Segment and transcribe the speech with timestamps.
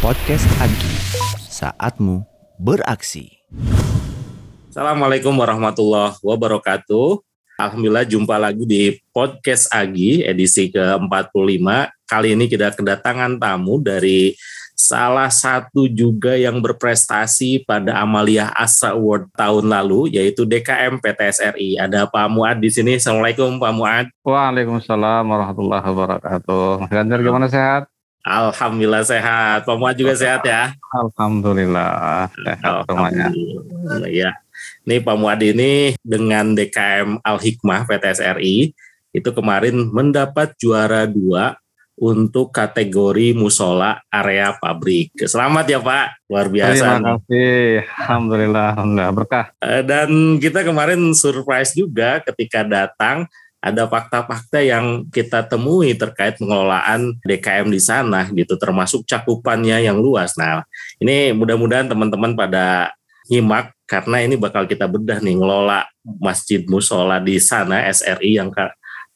[0.00, 0.94] Podcast Agi,
[1.52, 2.24] saatmu
[2.56, 3.44] beraksi.
[4.72, 7.20] Assalamualaikum warahmatullahi wabarakatuh.
[7.60, 11.66] Alhamdulillah jumpa lagi di Podcast Agi edisi ke-45.
[12.08, 14.32] Kali ini kita kedatangan tamu dari
[14.72, 21.76] salah satu juga yang berprestasi pada Amalia Asa Award tahun lalu yaitu DKM PTSRI.
[21.76, 22.96] Ada Pak Muad di sini.
[22.96, 24.06] Assalamualaikum Pak Muad.
[24.24, 26.88] Waalaikumsalam warahmatullahi wabarakatuh.
[26.88, 27.92] Mas Ganjar gimana sehat?
[28.26, 29.62] Alhamdulillah sehat.
[29.62, 30.74] Pak Muad juga sehat ya?
[30.90, 33.30] Alhamdulillah sehat semuanya.
[34.10, 34.34] Ya.
[34.82, 38.74] Nih Pak Muad ini dengan DKM Al Hikmah PTSRI
[39.14, 41.54] itu kemarin mendapat juara dua
[41.96, 45.16] untuk kategori musola area pabrik.
[45.16, 46.76] Selamat ya Pak, luar biasa.
[46.76, 49.46] Terima kasih, Alhamdulillah, Alhamdulillah berkah.
[49.64, 53.24] Eh, dan kita kemarin surprise juga ketika datang
[53.66, 60.38] ada fakta-fakta yang kita temui terkait pengelolaan DKM di sana gitu termasuk cakupannya yang luas.
[60.38, 60.62] Nah,
[61.02, 62.94] ini mudah-mudahan teman-teman pada
[63.26, 65.82] nyimak karena ini bakal kita bedah nih ngelola
[66.22, 68.54] Masjid Musola di sana SRI yang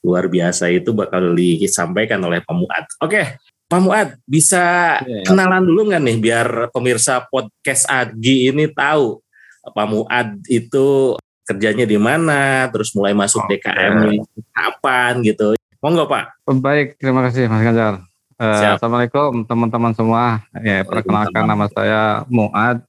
[0.03, 2.85] luar biasa itu bakal disampaikan oleh Pak Muad.
[3.07, 3.39] Oke,
[3.71, 5.25] Pak Muad bisa iya, iya.
[5.31, 9.23] kenalan dulu nggak nih biar pemirsa podcast Agi ini tahu
[9.63, 11.15] Pak Muad itu
[11.51, 13.59] kerjanya di mana, terus mulai masuk okay.
[13.59, 14.23] DKM
[14.55, 15.59] kapan gitu.
[15.83, 16.47] Monggo Pak.
[16.61, 18.05] Baik, terima kasih Mas Ganjar.
[18.41, 20.41] Uh, Assalamualaikum teman-teman semua.
[20.65, 22.81] Ya, perkenalkan nama saya Muad.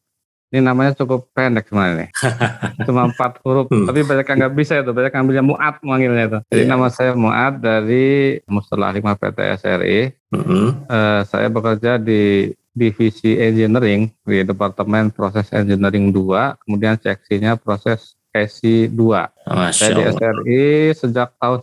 [0.52, 2.09] Ini namanya cukup pendek sebenarnya nih.
[2.88, 3.88] Cuma empat huruf, hmm.
[3.88, 6.40] tapi banyak yang nggak bisa itu, banyak yang ambilnya Muad manggilnya itu.
[6.52, 6.72] Jadi yeah.
[6.72, 10.00] nama saya Muad dari Mustalah 5 PT SRI.
[10.31, 10.68] Mm -hmm.
[10.88, 18.88] uh, saya bekerja di divisi engineering di Departemen Proses Engineering 2, kemudian seksinya proses SI
[18.88, 19.76] 2.
[19.76, 21.60] Saya di SRI sejak tahun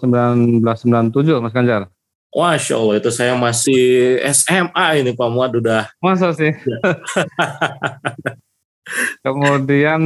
[0.63, 1.89] 1997 Mas Ganjar.
[2.29, 5.89] Masya Allah itu saya masih SMA ini Pak Muad udah.
[6.05, 6.53] Masa sih?
[6.53, 6.79] Ya.
[9.25, 10.01] Kemudian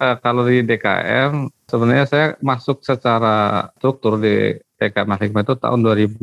[0.00, 6.16] uh, kalau di DKM sebenarnya saya masuk secara struktur di DKM Hikmah itu tahun 2012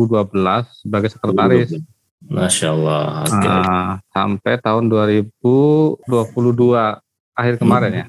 [0.81, 1.77] sebagai sekretaris.
[2.25, 3.29] Masya Allah.
[3.29, 3.45] Okay.
[3.45, 6.01] Uh, sampai tahun 2022
[7.38, 7.99] akhir kemarin hmm.
[8.01, 8.05] ya.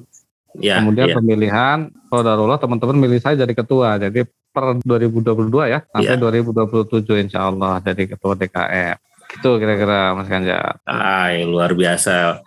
[0.57, 1.15] Ya, Kemudian ya.
[1.17, 4.01] pemilihan Saudarullah teman-teman milih saya jadi ketua.
[4.01, 6.21] Jadi per 2022 ya sampai ya.
[6.21, 8.97] 2027 insya Allah jadi ketua DKM.
[9.29, 10.81] Itu kira-kira Mas Ganjar.
[10.89, 12.41] Ay, luar biasa.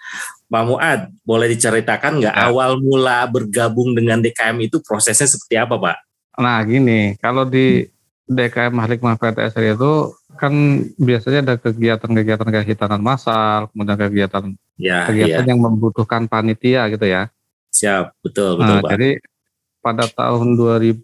[0.52, 2.50] Pak Muad, boleh diceritakan nggak ya.
[2.52, 5.96] awal mula bergabung dengan DKM itu prosesnya seperti apa Pak?
[6.42, 7.88] Nah gini, kalau di
[8.28, 10.52] DKM Mahlikmah PTSR itu kan
[11.00, 14.44] biasanya ada kegiatan-kegiatan hitanan massal, kemudian kegiatan
[14.76, 15.48] ya, kegiatan ya.
[15.54, 17.32] yang membutuhkan panitia gitu ya.
[17.72, 18.90] Siap, betul, betul, nah, Pak.
[18.92, 19.10] Jadi
[19.80, 21.00] pada tahun 2010,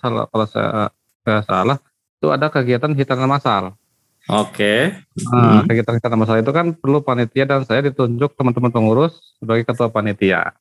[0.00, 0.94] kalau saya
[1.26, 1.76] nggak salah,
[2.22, 3.74] itu ada kegiatan hitanan masal.
[4.30, 4.54] Oke.
[4.54, 4.80] Okay.
[5.26, 5.66] Nah, hmm.
[5.66, 10.54] kegiatan hitanan masal itu kan perlu panitia dan saya ditunjuk teman-teman pengurus sebagai ketua panitia.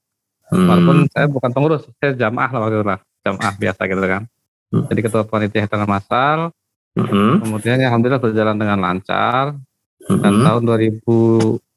[0.49, 0.65] Hmm.
[0.65, 4.23] Walaupun saya bukan pengurus, saya jamaah lah waktu itu lah, jamaah biasa gitu kan.
[4.73, 4.85] Hmm.
[4.89, 6.49] Jadi ketua panitia hitanan masal.
[6.97, 7.45] Hmm.
[7.45, 9.53] Kemudian ya, alhamdulillah berjalan dengan lancar.
[10.09, 10.19] Hmm.
[10.25, 11.68] Dan tahun 2000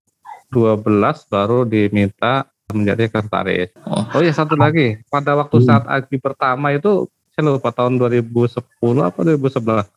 [0.53, 3.73] 12 baru diminta menjadi sekretaris.
[3.89, 4.05] Oh.
[4.05, 5.67] oh ya satu lagi, pada waktu hmm.
[5.67, 8.61] saat Agi pertama itu saya lupa tahun 2010
[9.01, 9.89] apa 2011.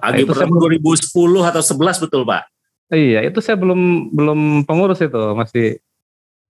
[0.00, 2.42] Agi nah, pertama 2010 atau 11 betul Pak?
[2.92, 5.80] Iya, itu saya belum belum pengurus itu, masih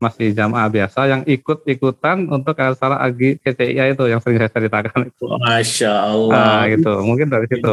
[0.02, 5.24] masih jamaah biasa yang ikut-ikutan untuk acara Agi CCIA itu yang sering saya ceritakan itu.
[5.30, 6.34] Masya Allah.
[6.34, 7.70] Nah, gitu, mungkin dari situ.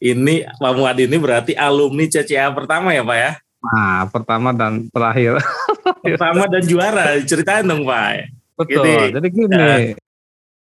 [0.00, 3.32] Ini Pak Muad ini berarti alumni CCIA pertama ya Pak ya?
[3.60, 5.36] Nah, pertama dan terakhir.
[6.04, 8.32] pertama dan juara, ceritain dong Pak.
[8.56, 8.84] Betul.
[8.84, 9.56] Jadi, Jadi gini,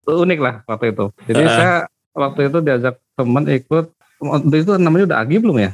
[0.06, 1.06] uh, unik lah waktu itu.
[1.30, 1.74] Jadi uh, saya
[2.14, 3.86] waktu itu diajak teman ikut,
[4.22, 5.70] waktu itu namanya udah Agi belum ya?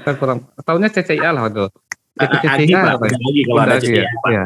[0.00, 1.70] Saya kurang, tahunnya CCIA lah waktu itu.
[2.20, 3.04] Ikut CCIA Agi, Pak, apa?
[3.08, 4.08] Agi kalau ada CCIA.
[4.28, 4.44] Ya.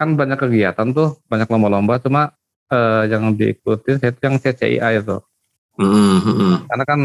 [0.00, 2.32] Kan banyak kegiatan tuh, banyak lomba-lomba, cuma
[2.72, 5.20] uh, yang diikuti yang CCIA itu.
[5.80, 6.52] Mm -hmm.
[6.68, 7.00] Karena kan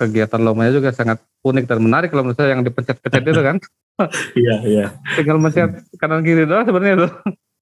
[0.00, 3.58] kegiatan lombanya juga sangat unik dan menarik kalau menurut saya yang dipencet-pencet itu kan.
[4.34, 4.86] Iya, iya.
[5.14, 7.08] Tinggal mencet kanan kiri doang sebenarnya itu.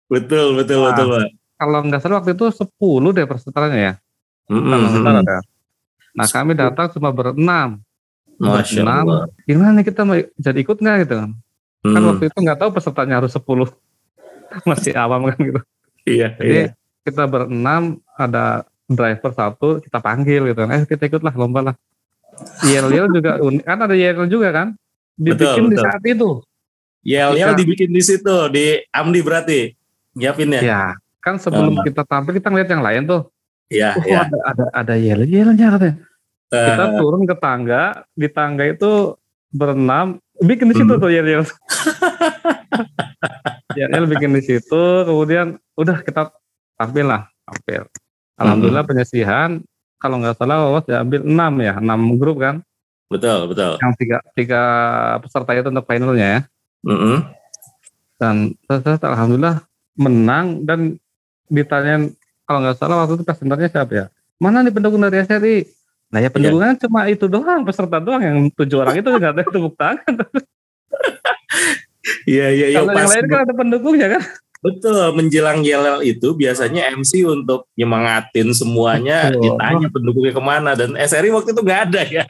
[0.08, 1.28] Betul, betul, nah, betul, Pak.
[1.60, 2.72] Kalau nggak salah waktu itu 10
[3.12, 3.92] deh pesertanya ya.
[4.48, 5.12] Mm-hmm.
[5.12, 5.36] ada.
[6.16, 7.84] Nah, kami datang cuma berenam.
[8.40, 9.04] Masya berenam.
[9.04, 9.22] Allah.
[9.44, 11.30] Gimana nih kita mau jadi ikut nggak gitu kan?
[11.84, 11.94] Hmm.
[11.98, 13.44] Kan waktu itu nggak tahu pesertanya harus 10.
[14.72, 15.60] Masih awam kan gitu.
[16.08, 16.74] Iya, Jadi iya.
[17.04, 20.80] kita berenam ada driver satu kita panggil gitu kan.
[20.80, 21.76] Eh kita ikutlah lomba lah.
[22.66, 23.64] Yel-yel juga unik.
[23.64, 24.68] Kan ada yel juga kan?
[25.16, 26.30] Dibikin betul, di saat itu.
[27.02, 29.60] Yel-yel dibikin di situ, di Amdi berarti.
[30.16, 30.60] Nyiapinnya.
[30.60, 30.82] Ya,
[31.24, 31.84] kan sebelum uh.
[31.84, 33.22] kita tampil kita ngeliat yang lain tuh.
[33.72, 34.28] Iya, oh, iya.
[34.28, 35.96] Ada ada ada yel-yelnya katanya.
[36.52, 39.16] kita turun ke tangga di tangga itu
[39.48, 41.00] berenam bikin di situ hmm.
[41.00, 41.40] tuh ya ya
[43.76, 46.32] ya bikin di situ kemudian udah kita
[46.76, 47.88] tampil lah tampil
[48.40, 48.90] alhamdulillah hmm.
[48.90, 49.50] penyesihan
[50.02, 52.58] kalau nggak salah lolos ya ambil enam ya enam grup kan
[53.06, 54.62] betul betul yang tiga tiga
[55.22, 56.40] peserta itu untuk finalnya ya
[56.82, 57.16] mm -hmm.
[58.18, 58.34] dan
[58.66, 59.62] terus alhamdulillah
[59.94, 60.98] menang dan
[61.46, 62.10] ditanya
[62.42, 64.06] kalau nggak salah waktu itu presenternya siapa ya
[64.42, 65.70] mana nih pendukung dari SRI
[66.10, 66.82] nah ya pendukungnya yeah.
[66.82, 70.14] cuma itu doang peserta doang yang tujuh orang itu nggak ada tepuk tangan
[72.26, 72.78] Iya iya iya.
[72.82, 74.22] Kalau yang lain kan ada pendukungnya kan.
[74.62, 79.58] Betul, menjelang yel itu biasanya MC untuk nyemangatin semuanya Betul.
[79.58, 82.24] ditanya pendukungnya ke mana dan SRI waktu itu nggak ada ya.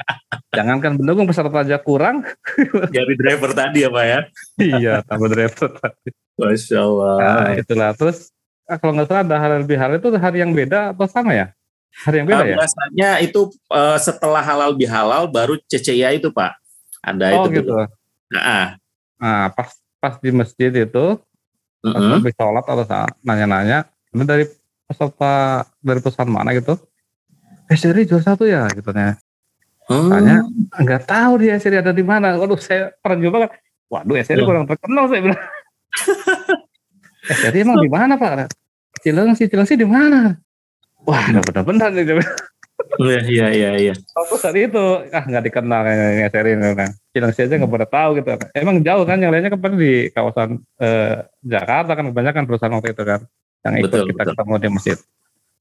[0.57, 2.25] Jangankan pendukung peserta aja kurang.
[2.97, 4.21] Jadi driver tadi ya Pak ya?
[4.57, 6.09] iya, tambah driver tadi.
[6.41, 7.15] Masya Allah.
[7.21, 7.91] Nah, itulah.
[8.01, 8.33] Terus
[8.65, 9.61] ah, kalau nggak salah ada halal
[10.01, 11.53] itu hari yang beda atau sama ya?
[12.09, 12.57] Hari yang beda uh, ya?
[12.57, 16.57] Biasanya itu uh, setelah halal bihalal baru CCIA itu Pak.
[17.05, 17.61] Ada oh, itu.
[17.61, 17.77] gitu.
[18.33, 18.81] Nah,
[19.21, 19.69] nah pas
[20.01, 21.21] pas di masjid itu
[21.83, 22.15] pas mm-hmm.
[22.23, 22.85] habis sholat atau
[23.27, 23.79] nanya-nanya
[24.15, 24.45] ini dari
[24.87, 26.79] peserta dari perusahaan mana gitu?
[27.67, 29.19] Eh seri juara satu ya gitu ya
[29.89, 30.11] hmm.
[30.11, 30.37] tanya
[30.79, 32.39] nggak tahu dia seri ada di mana.
[32.39, 33.51] Waduh saya pernah juga kan
[33.91, 35.43] waduh seri kurang terkenal saya bilang.
[37.23, 38.51] Eh seri emang di mana pak?
[38.99, 40.35] Cilengsi Cilengsi di mana?
[41.07, 42.19] Wah benar-benar nih
[43.01, 43.71] Iya iya iya.
[43.79, 43.95] iya.
[44.13, 46.91] Waktu saat itu ah nggak dikenal kayak Serin kan.
[47.13, 48.29] Cilengsi aja nggak pernah tahu gitu.
[48.53, 53.03] Emang jauh kan yang lainnya kan di kawasan eh, Jakarta kan kebanyakan perusahaan waktu itu
[53.05, 53.21] kan
[53.63, 54.33] yang ikut betul, kita betul.
[54.35, 54.99] ketemu di masjid.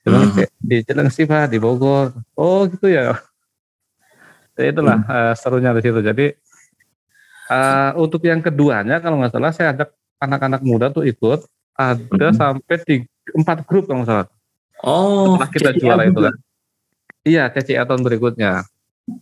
[0.01, 0.53] Cilengsi, hmm.
[0.65, 2.11] di Cilengsi pak di Bogor.
[2.35, 3.15] Oh gitu ya.
[4.57, 5.13] Jadi itulah hmm.
[5.13, 5.99] uh, serunya di situ.
[6.01, 6.25] Jadi
[7.53, 11.45] uh, untuk yang keduanya kalau nggak salah saya ajak anak-anak muda tuh ikut
[11.77, 12.37] ada hmm.
[12.37, 12.95] sampai di
[13.37, 14.27] empat grup kalau nggak salah.
[14.81, 16.35] Oh, setelah kita juara itu kan.
[17.21, 18.65] Iya, TCA tahun berikutnya.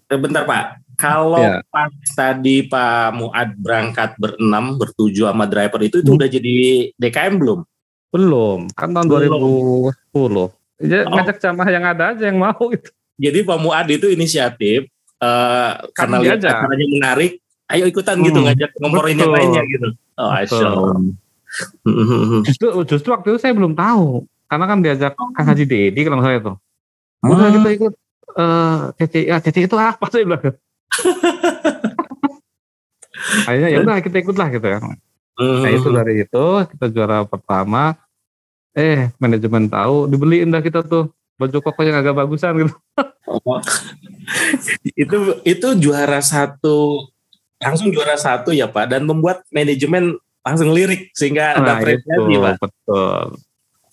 [0.07, 1.63] Eh, bentar Pak, kalau ya.
[1.71, 6.19] pas tadi Pak Muad berangkat berenam, bertujuh sama driver itu, itu hmm.
[6.19, 6.55] udah jadi
[6.99, 7.59] DKM belum?
[8.11, 9.91] Belum, kan tahun belum.
[10.15, 10.83] 2010.
[10.83, 11.11] Ya, oh.
[11.11, 12.91] ngajak jamaah yang ada aja yang mau itu.
[13.19, 14.87] Jadi Pak Muad itu inisiatif,
[15.19, 18.31] uh, karena lihat acaranya menarik, ayo ikutan gitu, hmm.
[18.31, 19.87] gitu, ngajak ngomporin yang lainnya gitu.
[20.19, 20.31] Oh,
[22.47, 26.39] justru, justru waktu itu saya belum tahu, karena kan diajak Kang Haji Dedi kalau saya
[26.39, 26.53] itu.
[27.24, 27.56] Udah hmm.
[27.60, 27.94] kita ikut
[28.39, 30.44] uh, eh, CCI, ya CCI itu apa sih bilang.
[33.48, 34.80] Akhirnya ya udah kita ikut lah gitu ya.
[34.80, 35.60] Hmm.
[35.63, 36.45] Nah itu dari itu
[36.75, 37.95] kita juara pertama.
[38.71, 42.75] Eh manajemen tahu dibeliin dah kita tuh baju koko yang agak bagusan gitu.
[43.27, 43.60] Oh.
[44.98, 47.07] itu itu juara satu
[47.60, 52.56] langsung juara satu ya Pak dan membuat manajemen langsung lirik sehingga nah, ada apresiasi Pak.
[52.63, 53.25] Betul.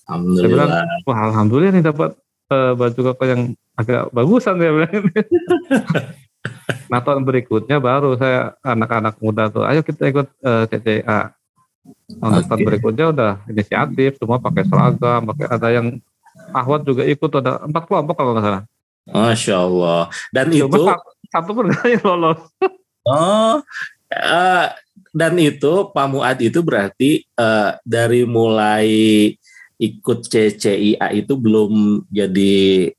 [0.06, 0.66] Alhamdulillah.
[0.70, 0.70] Bilang,
[1.02, 2.10] Wah alhamdulillah nih dapat
[2.50, 3.42] uh, baju koko yang
[3.76, 4.92] agak bagusan ya bilang.
[6.90, 11.20] nah tahun berikutnya baru saya anak-anak muda tuh, ayo kita ikut uh, eh, CCA.
[12.18, 12.46] Tahun okay.
[12.50, 15.86] tahun berikutnya udah inisiatif, semua pakai seragam, pakai ada yang
[16.52, 18.62] Ahwat juga ikut ada empat kelompok kalau nggak salah.
[19.06, 20.02] Masya Allah.
[20.34, 22.40] Dan Coba itu satu, satu pun yang lolos.
[23.06, 23.62] Oh,
[24.12, 24.66] uh,
[25.14, 28.88] dan itu Pak Muad itu berarti uh, dari mulai
[29.76, 32.90] ikut CCIA itu belum jadi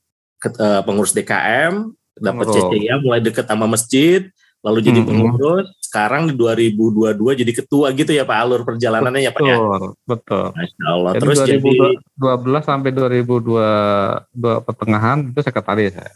[0.46, 2.54] uh, pengurus DKM, dapat oh.
[2.54, 4.30] CCIA mulai deket sama masjid,
[4.62, 5.08] lalu jadi hmm.
[5.08, 5.66] pengurus.
[5.88, 9.56] Sekarang di 2022 jadi ketua gitu ya Pak alur perjalanannya ya Pak ya.
[10.04, 10.52] Betul.
[10.52, 11.10] Masya Allah.
[11.16, 16.12] Jadi Terus 2012 jadi sampai 2022 pertengahan itu sekretaris saya.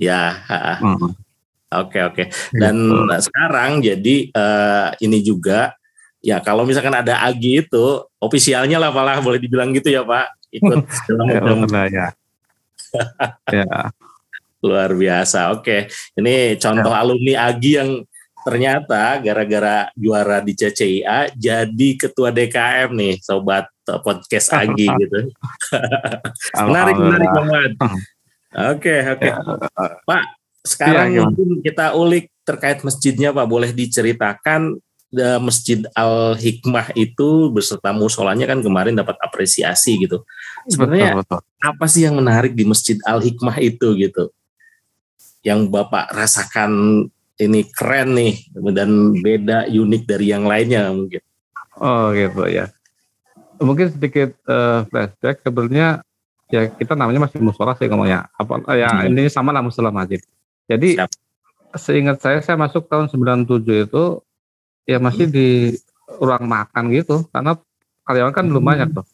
[0.00, 0.40] Ya.
[0.80, 1.12] Hmm.
[1.70, 2.32] Oke oke.
[2.56, 3.28] Dan gitu.
[3.28, 5.76] sekarang jadi uh, ini juga
[6.20, 7.86] ya kalau misalkan ada Agi itu
[8.20, 10.26] ofisialnya lah malah boleh dibilang gitu ya Pak.
[10.52, 12.06] Ikut dalam ya, ya.
[13.64, 13.80] ya.
[14.60, 15.88] luar biasa oke.
[16.20, 17.00] Ini contoh ya.
[17.00, 17.90] alumni Agi yang
[18.40, 25.18] ternyata gara-gara juara di CCIA jadi ketua DKM nih sobat podcast Agi gitu.
[26.56, 27.72] Menarik menarik banget.
[28.76, 29.28] Oke oke.
[29.28, 29.36] Ya.
[30.04, 30.24] Pak
[30.60, 33.46] sekarang ya, mungkin kita ulik terkait masjidnya Pak.
[33.48, 34.76] Boleh diceritakan
[35.42, 40.22] Masjid Al Hikmah itu beserta musolanya kan kemarin dapat apresiasi gitu.
[40.70, 41.66] Sebenarnya betul, betul.
[41.66, 44.30] apa sih yang menarik di Masjid Al Hikmah itu gitu?
[45.42, 47.04] Yang Bapak rasakan
[47.42, 48.34] ini keren nih
[48.70, 51.22] dan beda unik dari yang lainnya mungkin.
[51.80, 52.70] Oh gitu ya.
[53.58, 56.06] Mungkin sedikit uh, flashback sebenarnya
[56.54, 58.30] ya kita namanya masih musola sih ngomongnya.
[58.38, 59.10] Apa ya hmm.
[59.10, 60.22] ini sama lah musola masjid.
[60.70, 61.10] Jadi Siap.
[61.74, 64.04] seingat saya saya masuk tahun 97 itu
[64.90, 65.78] ya masih di
[66.18, 67.54] ruang makan gitu karena
[68.02, 69.06] karyawan kan belum banyak tuh.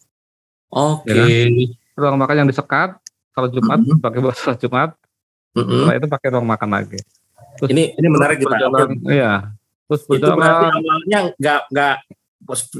[0.73, 1.13] Oke.
[1.13, 1.21] Okay.
[1.21, 1.51] Ya kan?
[1.97, 2.97] Ruang makan yang disekat
[3.33, 4.01] kalau Jumat hmm.
[4.01, 4.97] pakai bahasa Jumat
[5.57, 5.73] Mm-hmm.
[5.73, 6.99] Setelah itu pakai ruang makan lagi.
[7.57, 8.89] Terus ini ini menarik gitu Pak.
[9.09, 9.33] Iya.
[9.89, 11.95] Terus itu berarti awalnya nggak nggak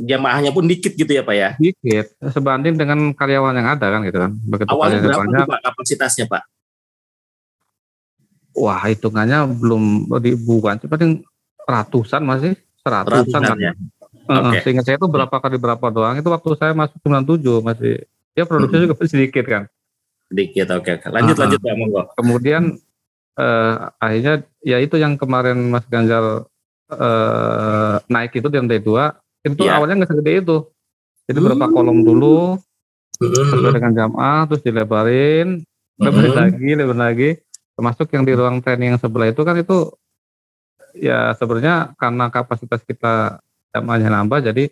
[0.06, 1.50] jamaahnya pun dikit gitu ya Pak ya?
[1.58, 4.32] Dikit, sebanding dengan karyawan yang ada kan gitu kan.
[4.46, 6.44] Begitu Awalnya berapa banyak, Pak kapasitasnya Pak?
[8.58, 11.26] Wah hitungannya belum ribuan, paling
[11.66, 12.54] ratusan masih
[12.88, 13.58] seratusan ratusan kan.
[13.60, 13.74] Ya?
[14.28, 14.60] Uh, okay.
[14.64, 17.96] Sehingga saya itu berapa kali berapa doang itu waktu saya masuk 97 masih
[18.36, 18.88] ya produksinya hmm.
[18.96, 19.64] juga sedikit kan.
[20.32, 21.04] Sedikit oke.
[21.04, 21.12] Okay.
[21.12, 22.02] Lanjut uh, lanjut Pak Monggo.
[22.16, 22.64] Kemudian
[23.40, 26.48] uh, akhirnya ya itu yang kemarin Mas Ganjar
[26.92, 29.80] uh, naik itu di lantai dua itu yeah.
[29.80, 30.58] awalnya nggak segede itu.
[31.28, 31.74] Jadi berapa hmm.
[31.76, 32.56] kolom dulu
[33.20, 35.64] sesuai dengan jam A terus dilebarin,
[36.00, 36.40] lebarin hmm.
[36.40, 37.30] lagi, lebarin lagi.
[37.78, 39.94] Termasuk yang di ruang training yang sebelah itu kan itu
[40.96, 43.42] ya sebenarnya karena kapasitas kita
[43.74, 44.72] jamnya nambah jadi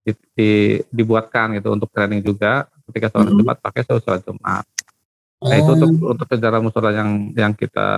[0.00, 0.50] di, di,
[0.88, 3.38] dibuatkan gitu untuk training juga ketika sholat hmm.
[3.38, 4.64] Jumat pakai sholat Jumat.
[5.40, 6.12] Nah itu untuk oh.
[6.12, 7.88] untuk sejarah musola yang yang kita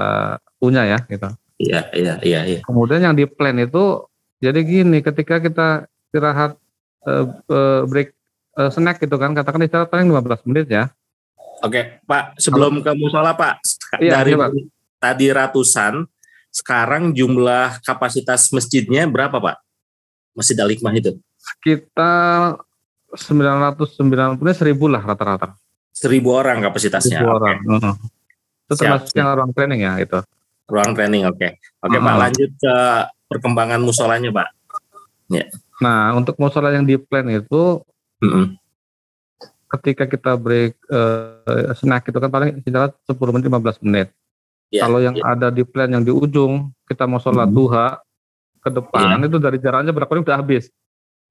[0.63, 1.27] punya ya gitu.
[1.59, 2.41] Iya iya iya.
[2.47, 2.61] iya.
[2.63, 4.07] Kemudian yang di plan itu
[4.43, 6.59] jadi gini ketika kita istirahat
[7.07, 8.15] uh, uh, break
[8.59, 10.91] uh, snack gitu kan katakan istirahat paling 15 menit ya.
[11.63, 12.85] Oke Pak sebelum Halo.
[12.87, 13.63] ke musola Pak
[14.03, 14.51] iya, dari iya, Pak.
[14.99, 16.03] tadi ratusan
[16.53, 19.57] sekarang jumlah kapasitas masjidnya berapa Pak?
[20.37, 21.17] Masjid Al Hikmah itu?
[21.41, 22.61] Sekitar
[23.17, 25.57] 990 seribu lah rata-rata.
[25.93, 27.25] Seribu orang kapasitasnya.
[27.25, 27.57] Seribu orang.
[27.65, 27.93] Okay.
[28.69, 30.21] Itu termasuk yang ruang training ya itu.
[30.69, 31.37] Ruang training, oke.
[31.37, 31.51] Okay.
[31.85, 32.09] Oke okay, uh-huh.
[32.09, 32.77] Pak, lanjut ke
[33.29, 34.49] perkembangan musolanya Pak.
[35.33, 35.45] Ya.
[35.81, 37.81] Nah, untuk musola yang di plan itu,
[38.25, 38.47] uh-huh.
[39.77, 44.09] ketika kita break uh, snack itu kan paling sekitar 10 menit 15 menit.
[44.73, 45.37] Yeah, Kalau yang yeah.
[45.37, 47.57] ada di plan yang di ujung, kita mau sholat hmm.
[47.57, 48.01] duha
[48.65, 49.29] ke depan yeah.
[49.29, 50.65] itu dari jaraknya berapa menit udah habis.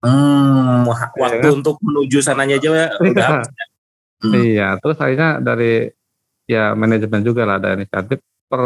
[0.01, 1.51] Hmm, iya waktu ya, kan?
[1.61, 3.49] untuk menuju sananya aja ya udah habis.
[3.49, 3.65] Ya?
[4.21, 4.33] Hmm.
[4.37, 5.89] Iya, terus akhirnya dari
[6.45, 8.61] ya manajemen juga lah ada inisiatif per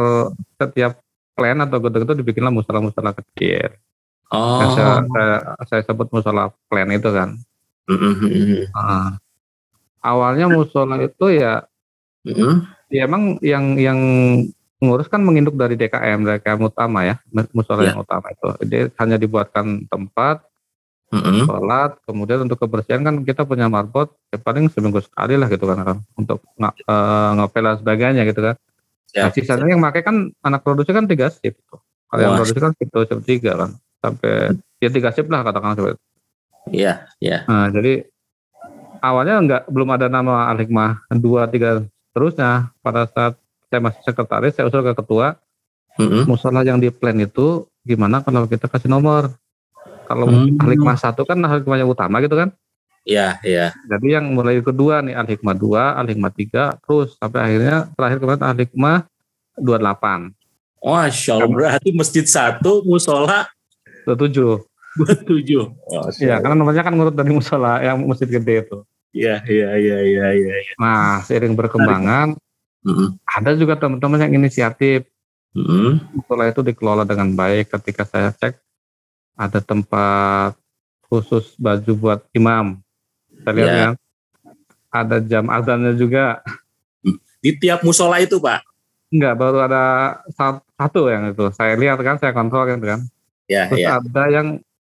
[0.60, 1.00] setiap
[1.36, 3.72] plan atau gedung itu dibikinlah musola-musola kecil.
[4.34, 4.60] Oh.
[4.60, 5.36] Yang saya, saya,
[5.70, 7.39] saya sebut musola plan itu kan.
[7.86, 8.74] Mm-hmm.
[8.74, 9.22] Nah,
[10.01, 11.63] awalnya musola itu ya,
[12.25, 12.53] mm-hmm.
[12.89, 14.00] ya emang yang yang
[14.86, 17.15] ngurus kan menginduk dari DKM, DKM utama ya,
[17.51, 17.94] musola yeah.
[17.94, 18.48] yang utama itu.
[18.65, 20.46] Dia hanya dibuatkan tempat,
[21.12, 21.46] mm-hmm.
[21.46, 25.77] sholat, kemudian untuk kebersihan kan kita punya marbot, ya paling seminggu sekali lah gitu kan,
[25.82, 28.56] kan untuk ng- uh, eh, ngepel dan sebagainya gitu kan.
[29.15, 29.27] Yeah.
[29.27, 31.60] Nah, sisanya yang pakai kan anak produksi kan tiga shift.
[32.10, 33.70] Kalau yang produksi kan shift shift tiga kan,
[34.04, 36.04] sampai ya tiga shift lah katakan seperti itu.
[36.65, 37.46] Iya, iya.
[37.46, 38.10] Nah, jadi
[39.00, 43.38] awalnya enggak belum ada nama Al-Hikmah dua tiga terusnya pada saat
[43.69, 45.38] saya masih sekretaris saya usul ke ketua
[45.98, 46.24] mm-hmm.
[46.29, 49.34] musola yang di plan itu gimana kalau kita kasih nomor
[50.05, 50.62] kalau mm-hmm.
[50.62, 52.53] hikmah satu kan al hikmah yang utama gitu kan
[53.05, 53.69] Iya, iya.
[53.86, 58.17] Jadi yang mulai kedua nih al hikmah dua, al hikmah tiga, terus sampai akhirnya terakhir
[58.17, 58.98] kemarin al hikmah
[59.62, 60.34] dua delapan.
[60.81, 63.45] Masya Allah, berarti masjid satu, musola
[64.10, 64.57] dua tujuh.
[64.98, 65.63] Dua tujuh.
[66.17, 68.77] Iya, karena nomornya kan ngurut dari musola yang masjid gede itu.
[69.15, 70.53] Iya, iya, iya, iya, iya.
[70.65, 70.74] Ya.
[70.81, 72.36] Nah, seiring berkembangan,
[72.86, 73.08] Mm-hmm.
[73.25, 75.10] Ada juga teman-teman yang inisiatif.
[75.58, 76.22] Mm-hmm.
[76.22, 77.74] Setelah itu dikelola dengan baik.
[77.74, 78.62] Ketika saya cek
[79.36, 80.54] ada tempat
[81.10, 82.80] khusus baju buat imam.
[83.42, 83.82] Saya lihat yeah.
[83.82, 83.94] kan
[84.96, 86.39] ada jam azannya juga.
[87.44, 88.63] Di tiap musola itu pak?
[89.13, 89.84] Enggak, baru ada
[90.77, 91.46] satu yang itu.
[91.54, 92.80] Saya lihat kan, saya kontrol kan.
[92.82, 93.01] kan.
[93.46, 94.01] Yeah, Terus yeah.
[94.01, 94.48] ada yang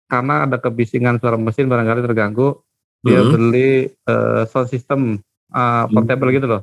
[0.06, 2.62] karena ada kebisingan suara mesin barangkali terganggu,
[3.01, 3.34] dia mm-hmm.
[3.34, 3.70] beli
[4.06, 5.18] uh, sound system
[5.50, 6.38] uh, portable mm-hmm.
[6.38, 6.62] gitu loh.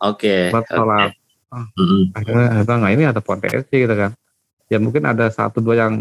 [0.00, 0.50] Oke.
[0.50, 0.54] Okay.
[0.54, 0.64] Buat.
[0.66, 1.20] Okay.
[1.50, 2.02] Oh, mm-hmm.
[2.14, 4.14] Akhirnya nggak ini ada potensi gitu kan.
[4.70, 5.94] Ya mungkin ada satu dua yang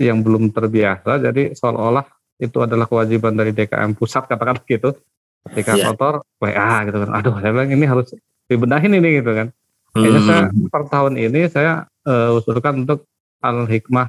[0.00, 1.20] yang belum terbiasa.
[1.20, 2.08] Jadi seolah-olah
[2.40, 4.96] itu adalah kewajiban dari DKM pusat katakan gitu.
[5.44, 5.92] Ketika yeah.
[5.92, 7.10] kotor, WA gitu kan.
[7.16, 8.12] Aduh, saya bilang ini harus
[8.48, 9.48] dibenahin ini gitu kan.
[9.92, 10.28] Kayaknya mm-hmm.
[10.56, 11.72] saya per tahun ini saya
[12.08, 13.04] uh, usulkan untuk
[13.44, 14.08] Al Hikmah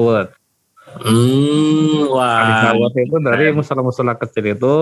[0.00, 0.28] Award.
[1.04, 2.36] Hmm, wah.
[2.40, 4.76] Al Hikmah Award itu dari musola-musola kecil itu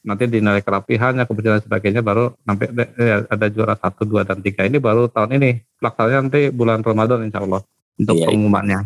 [0.00, 2.66] nanti dinilai kerapihan, kebersihan dan sebagainya baru sampai
[2.96, 7.24] ya, ada juara satu, dua dan tiga ini baru tahun ini pelaksananya nanti bulan Ramadan
[7.28, 7.62] insya Allah
[8.00, 8.80] untuk iya, pengumumannya.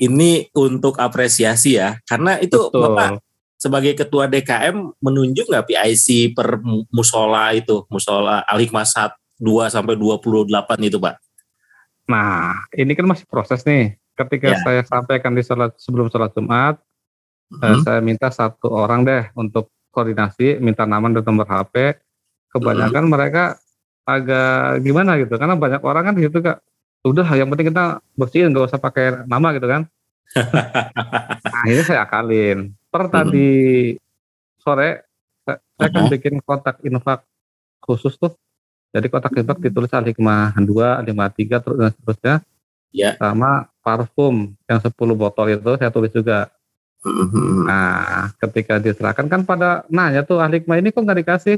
[0.00, 2.82] Ini untuk apresiasi ya, karena itu Betul.
[2.82, 3.10] Bapak
[3.60, 8.88] sebagai ketua DKM menunjuk nggak PIC per musola itu, musola Al-Hikmah
[9.36, 11.14] 2 sampai 28 itu Pak?
[12.08, 14.00] Nah, ini kan masih proses nih.
[14.16, 14.58] Ketika ya.
[14.64, 16.80] saya sampaikan di salat sebelum sholat Jumat,
[17.52, 17.84] hmm.
[17.84, 21.98] saya minta satu orang deh untuk koordinasi minta nama dan nomor HP
[22.50, 23.12] kebanyakan hmm.
[23.12, 23.44] mereka
[24.06, 26.58] agak gimana gitu karena banyak orang kan gitu kak
[27.06, 29.82] udah yang penting kita bersihin nggak usah pakai nama gitu kan
[31.62, 33.12] akhirnya saya akalin per hmm.
[33.12, 33.52] tadi
[34.60, 35.06] sore
[35.46, 37.24] saya, kan bikin kontak infak
[37.80, 38.36] khusus tuh
[38.90, 40.66] Jadi kotak feedback ditulis Al Hikmah 2,
[41.06, 42.34] 53 terus dan seterusnya.
[42.90, 43.14] Ya.
[43.14, 46.50] Sama parfum yang 10 botol itu saya tulis juga.
[47.00, 47.64] Mhm.
[47.64, 51.56] Nah, ketika diserahkan kan pada nanya tuh Hikmah ini kok nggak dikasih?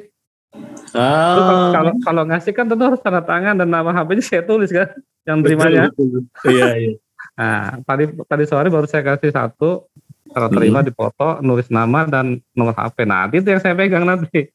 [0.92, 4.70] Ah, kalau, kalau kalau ngasih kan tentu harus tanda tangan dan nama HP-nya saya tulis
[4.70, 4.92] kan
[5.26, 5.88] yang terimanya.
[5.90, 6.50] betul, betul.
[6.52, 6.92] Iya, iya.
[7.32, 9.88] Nah, tadi tadi sore baru saya kasih satu
[10.32, 13.04] kalau terima dipoto, nulis nama dan nomor HP.
[13.04, 14.48] Nah, itu yang saya pegang nanti.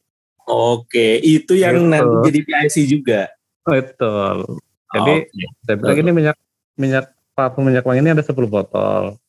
[0.48, 1.92] Oke, itu yang Gitu.
[1.92, 3.22] nanti jadi PIC juga.
[3.68, 4.58] Betul.
[4.96, 5.44] Jadi Oke.
[5.68, 6.38] saya bilang ini minyak
[6.80, 9.20] minyak parfum minyak wangi ini ada 10 botol.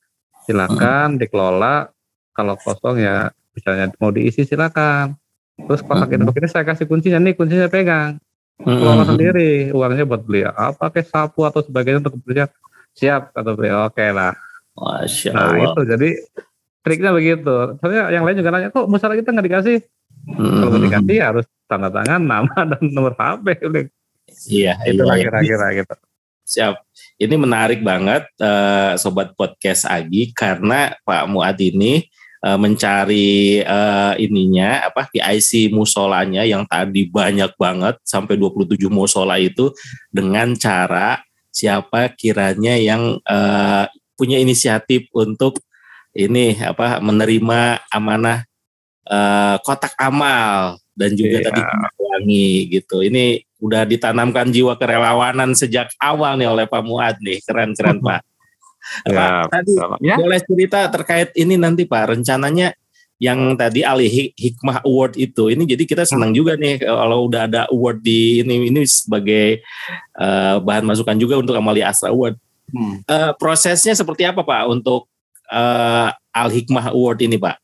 [0.49, 1.93] Silakan dikelola.
[2.33, 5.13] Kalau kosong ya misalnya mau diisi silakan.
[5.59, 6.25] Terus kotak Hmm.
[6.25, 8.17] itu ini saya kasih kuncinya nih, kuncinya pegang.
[8.59, 9.11] Kelola Mhm.
[9.15, 12.43] sendiri, uangnya buat beli apa kayak sapu atau sebagainya untuk beli
[12.97, 13.87] siap kata beliau.
[13.87, 14.33] Oke lah.
[14.73, 15.75] Masya Nah Allah.
[15.75, 16.09] itu jadi
[16.81, 17.55] triknya begitu.
[17.79, 19.79] Soalnya yang lain juga nanya kok masalah kita nggak dikasih.
[20.33, 20.59] Mhm.
[20.65, 23.47] Kalau dikasih ya harus tanda tangan, nama dan nomor HP.
[24.49, 25.31] Iya, Itulah iya, iya.
[25.43, 25.95] kira-kira gitu.
[26.49, 26.81] Siap.
[27.21, 32.09] Ini menarik banget eh, sobat podcast Agi karena Pak Muad ini
[32.41, 39.69] eh, mencari eh, ininya apa PIC musolanya yang tadi banyak banget sampai 27 musola itu
[40.09, 41.21] dengan cara
[41.53, 43.85] siapa kiranya yang eh,
[44.17, 45.61] punya inisiatif untuk
[46.17, 48.49] ini apa menerima amanah
[49.05, 51.47] eh, kotak amal dan juga Iya.
[51.53, 51.61] tadi
[52.19, 53.01] wangi gitu.
[53.07, 57.39] Ini udah ditanamkan jiwa kerelawanan sejak awal nih oleh Pak Muad nih.
[57.47, 58.21] Keren-keren Pak.
[59.07, 60.17] Ya, Pak, tadi ya.
[60.17, 62.73] boleh cerita terkait ini nanti Pak rencananya
[63.19, 67.51] yang tadi Ali Hik- Hikmah Award itu ini jadi kita senang juga nih kalau udah
[67.51, 69.59] ada award di ini ini sebagai
[70.15, 72.39] eh, bahan masukan juga untuk Amalia Asra Award.
[72.71, 73.03] Hmm.
[73.03, 75.11] Eh, prosesnya seperti apa Pak untuk
[75.51, 77.59] eh, Al Hikmah Award ini Pak?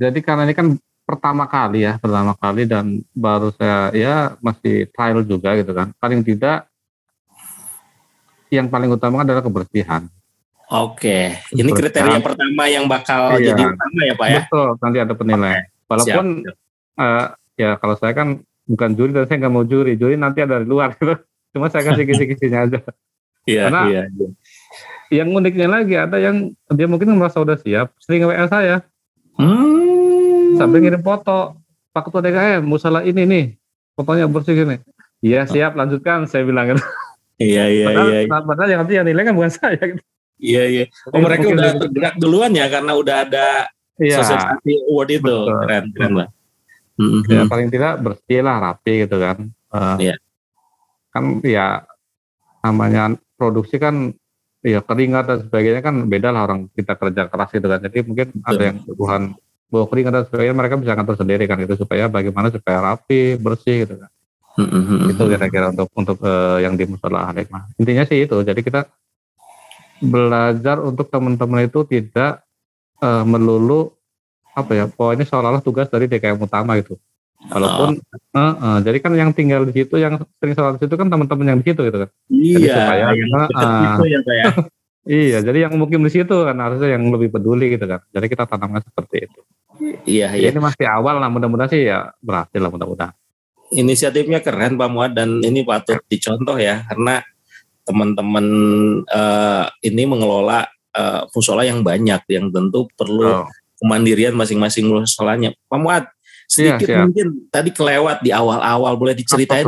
[0.00, 0.66] Jadi karena ini kan
[1.10, 5.90] pertama kali ya, pertama kali dan baru saya ya masih trial juga gitu kan.
[5.98, 6.70] Paling tidak
[8.50, 10.06] yang paling utama adalah kebersihan.
[10.70, 11.78] Oke, ini Betul.
[11.82, 13.52] kriteria pertama yang bakal Iya.
[13.52, 14.38] jadi utama ya Pak ya?
[14.40, 15.64] Betul, nanti ada penilaian.
[15.84, 16.54] Walaupun Siap.
[16.96, 17.24] eh,
[17.58, 18.28] ya kalau saya kan
[18.64, 21.18] bukan juri dan saya nggak mau juri, juri nanti ada dari luar gitu.
[21.50, 22.78] Cuma saya kasih kisi-kisinya aja.
[23.42, 24.28] Iya, Karena- iya, iya.
[25.10, 26.36] Yang uniknya lagi ada yang
[26.70, 28.86] dia mungkin merasa udah siap, sering WA saya
[29.34, 29.79] Hmm.
[30.60, 31.56] Sampai ngirim foto.
[31.90, 33.44] Pak Ketua DKM, musalah ini nih,
[33.98, 34.76] fotonya bersih gini.
[35.24, 36.28] Iya siap, lanjutkan.
[36.28, 36.84] Saya bilang gitu.
[37.40, 39.80] Iya, iya, padahal, iya, padahal yang nanti yang nilai kan bukan saya.
[39.80, 40.02] Gitu.
[40.40, 40.84] Iya, iya.
[41.08, 43.46] Oh, mereka Mungkin udah bergerak duluan ya karena udah ada
[44.00, 44.16] Iya.
[44.20, 45.24] sosialisasi award itu.
[45.24, 45.56] Betul.
[45.64, 46.28] Keren, keren Pak.
[47.00, 47.20] Mhm.
[47.32, 49.36] Ya, paling tidak bersih lah, rapi gitu kan.
[49.48, 50.14] Eh, Iya.
[51.12, 51.66] Kan ya
[52.60, 54.12] namanya produksi kan
[54.60, 57.80] ya keringat dan sebagainya kan beda lah orang kita kerja keras gitu kan.
[57.80, 59.22] Jadi mungkin ada yang kebutuhan
[59.70, 63.86] bawa keringat dan sebagainya mereka bisa ngatur sendiri kan itu supaya bagaimana supaya rapi, bersih
[63.86, 64.10] gitu kan.
[65.06, 67.70] Itu kira-kira untuk untuk eh, yang di musola hikmah.
[67.78, 68.36] Intinya sih itu.
[68.42, 68.90] Jadi kita
[70.02, 72.42] belajar untuk teman-teman itu tidak
[72.98, 73.94] eh, melulu
[74.50, 76.98] apa ya ini seolah-olah tugas dari DKM utama gitu.
[77.48, 77.96] Walaupun
[78.36, 81.56] eh, eh, jadi kan yang tinggal di situ yang sering sholat di situ kan teman-teman
[81.56, 82.10] yang di situ gitu kan.
[82.28, 84.44] Jadi Iya, supaya yang kita, deket ah, itu ya Pak ya.
[85.08, 88.00] iya jadi yang mungkin di situ kan harusnya yang lebih peduli gitu kan.
[88.12, 89.40] Jadi kita tanamkan seperti itu.
[90.04, 90.48] Iya, Ya, iya.
[90.52, 93.16] ini masih awal lah mudah-mudahan sih ya berhasil lah mudah-mudahan.
[93.70, 97.22] Inisiatifnya keren Pak Muad dan ini patut dicontoh ya karena
[97.86, 98.46] teman-teman
[99.08, 103.46] eh, ini mengelola eh, musola yang banyak yang tentu perlu Oh,
[103.80, 105.56] kemandirian masing-masing musolanya.
[105.70, 106.04] Pak Muad,
[106.44, 109.64] sedikit Iya, mungkin tadi kelewat di awal-awal boleh diceritain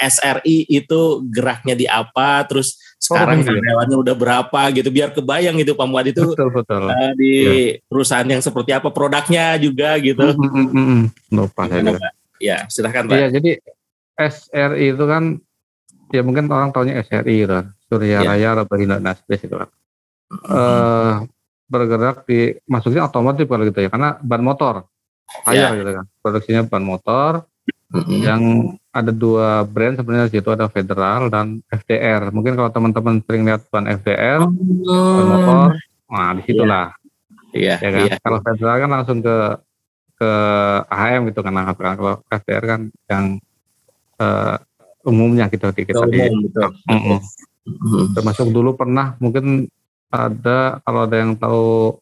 [0.00, 2.78] SRI itu geraknya di apa, terus
[3.10, 3.50] sekarang iya.
[3.50, 7.52] karyawannya udah berapa gitu, biar kebayang itu Pak Muad itu betul betul eh, di Iya.
[7.90, 10.22] perusahaan yang seperti apa, produknya juga gitu.
[10.22, 11.02] Mm, mm, mm, mm.
[11.34, 11.98] lupa Gimana.
[11.98, 12.12] Pak?
[12.38, 13.16] Ya, silahkan Pak.
[13.18, 13.50] Iya, jadi
[14.14, 15.22] SRI itu kan
[16.14, 18.30] ya mungkin orang taunya SRI gitu kan, Surya Iya.
[18.30, 19.68] Raya Robohina Nasdaq itu kan.
[20.30, 21.14] Eh
[21.70, 24.86] bergerak di maksudnya otomotif kalau gitu ya, karena ban motor.
[25.46, 25.70] Iya.
[25.70, 26.04] Tayar gitu kan.
[26.22, 27.46] Produksinya ban motor
[27.90, 28.22] Mhm.
[28.22, 28.42] yang
[28.94, 32.30] ada dua brand sebenarnya di situ ada Federal dan FDR.
[32.30, 35.74] Mungkin kalau teman-teman sering lihat ban FDR, ban motor,
[36.06, 36.94] nah di situlah
[37.50, 38.06] Iya, ya kan.
[38.06, 38.14] iya.
[38.22, 39.36] Kalau Federal kan langsung ke
[40.20, 40.32] ke
[40.86, 43.24] AHM gitu kan, nah, kalau FDR kan yang
[44.20, 44.56] eh,
[45.02, 46.28] umumnya gitu di kita di
[46.86, 47.18] Umum.
[47.60, 48.16] Mhm.
[48.16, 49.68] termasuk dulu pernah mungkin
[50.10, 51.94] ada kalau ada yang tahu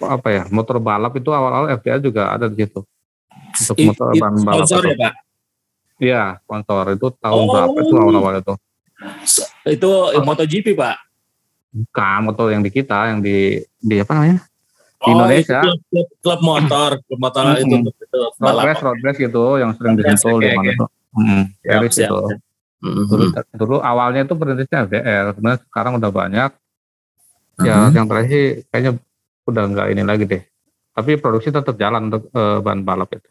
[0.00, 2.80] apa ya motor balap itu awal-awal FDR juga ada di situ
[3.56, 4.88] untuk I- motor itu ban balap sponsor itu.
[4.88, 5.14] ya Pak?
[5.96, 7.48] Iya sponsor itu tahun Oh.
[7.48, 8.54] berapa itu awal-awal itu
[9.66, 10.22] Itu Oh.
[10.22, 10.96] MotoGP Pak?
[11.72, 13.36] bukan motor yang di kita yang di
[13.76, 14.38] di apa namanya
[14.96, 15.58] di Oh, Indonesia.
[15.60, 17.58] itu klub, klub motor, klub motor Hmm.
[17.58, 20.78] itu, itu road race, road race gitu yang sering disentuh di mana oke.
[20.78, 20.88] tuh.
[21.12, 22.18] Hmm, Siap, race siap, itu.
[22.24, 22.40] siap.
[22.80, 23.02] Mhm.
[23.04, 26.50] Dulu, dulu awalnya itu perintisnya FDR, sebenarnya sekarang udah banyak.
[27.58, 27.90] Ya, Mhm.
[27.92, 28.92] yang terakhir kayaknya
[29.44, 30.42] udah nggak ini lagi deh.
[30.90, 33.30] Tapi produksi tetap jalan untuk eh, ban balap itu.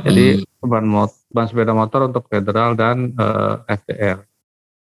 [0.00, 0.26] Jadi
[0.60, 4.18] ban mot ban sepeda motor untuk federal dan eh, FDR.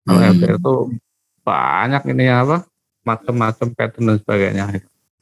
[0.04, 0.32] Kalau Hmm.
[0.36, 0.74] FDR itu
[1.44, 2.58] banyak ini ya apa
[3.04, 4.64] macam-macam pattern dan sebagainya.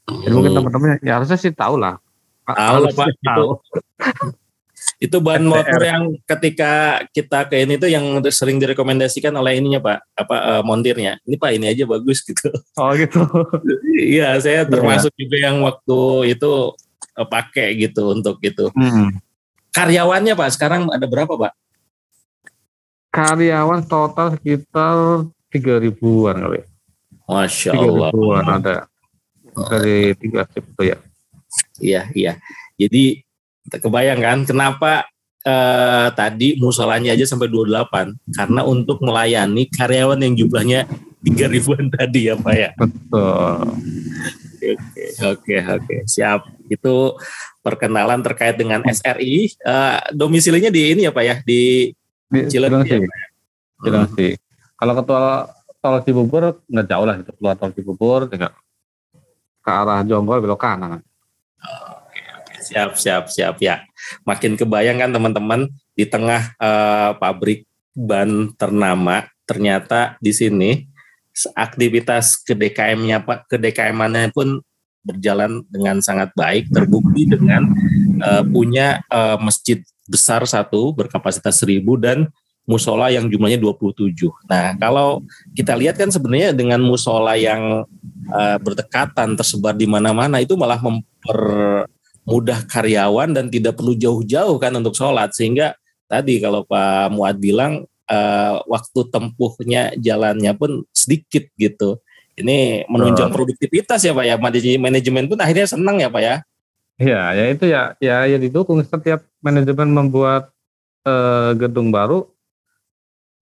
[0.06, 0.58] Jadi mungkin Hmm.
[0.62, 1.98] teman-teman ya harusnya sih tahu lah.
[2.42, 3.06] Tahu lah, Pak.
[3.22, 3.48] Tahu.
[4.98, 5.50] Itu ban FDR.
[5.50, 6.72] motor yang ketika
[7.10, 11.18] kita ke ini tuh yang sering direkomendasikan oleh ininya Pak, apa eh, montirnya.
[11.22, 12.50] Ini Pak ini aja bagus gitu.
[12.78, 13.18] Oh gitu.
[14.02, 15.98] Iya, saya termasuk juga yang waktu
[16.34, 16.50] itu
[17.14, 18.70] eh, pakai gitu untuk itu.
[18.74, 19.18] Hmm.
[19.72, 21.52] Karyawannya Pak sekarang ada berapa Pak?
[23.12, 26.60] Karyawan total sekitar tiga ribuan kali.
[27.28, 28.08] Masya Tiga Allah.
[28.12, 28.76] ribuan ada
[29.72, 30.96] dari tiga itu ya.
[31.80, 32.32] Iya, iya.
[32.80, 33.20] Jadi
[33.68, 35.08] kebayang kan kenapa
[35.44, 40.88] eh, tadi musolanya aja sampai 28 karena untuk melayani karyawan yang jumlahnya
[41.20, 42.70] 3 ribuan tadi ya Pak ya.
[42.76, 43.56] Betul.
[44.62, 46.46] Oke, oke, oke, siap.
[46.70, 47.18] Itu
[47.60, 49.58] perkenalan terkait dengan SRI.
[49.58, 51.90] Eh, domisilinya di ini ya Pak ya, di
[52.32, 53.20] Di Cilengsi ya, Cilengsi.
[53.82, 54.28] Cilengsi.
[54.78, 55.22] Kalau ketua
[55.82, 58.54] tol Cibubur nggak jauh lah itu keluar tol Cibubur tinggal
[59.62, 61.02] ke arah Jonggol belok kanan.
[62.62, 63.82] Siap, siap, siap ya.
[64.22, 70.88] Makin kebayang kan teman-teman di tengah eh, pabrik ban ternama, ternyata di sini
[71.56, 74.60] aktivitas ke DKM-nya Pak, ke DKM-nya pun
[75.02, 77.66] berjalan dengan sangat baik, terbukti dengan
[78.22, 82.18] eh, punya eh, masjid besar satu berkapasitas 1000 dan
[82.62, 84.30] musola yang jumlahnya 27.
[84.46, 87.82] Nah, kalau kita lihat kan sebenarnya dengan musola yang
[88.30, 94.94] eh, berdekatan tersebar di mana-mana itu malah mempermudah karyawan dan tidak perlu jauh-jauh kan untuk
[94.94, 95.74] sholat sehingga
[96.06, 97.82] tadi kalau Pak Muad bilang
[98.12, 101.96] eh, waktu tempuhnya jalannya pun sedikit gitu.
[102.36, 104.36] Ini menunjang produktivitas ya Pak ya.
[104.36, 106.36] Manaj- Manajemen pun akhirnya senang ya Pak ya.
[107.00, 110.52] Iya, ya itu ya ya ya didukung setiap manajemen membuat
[111.08, 112.28] eh, gedung baru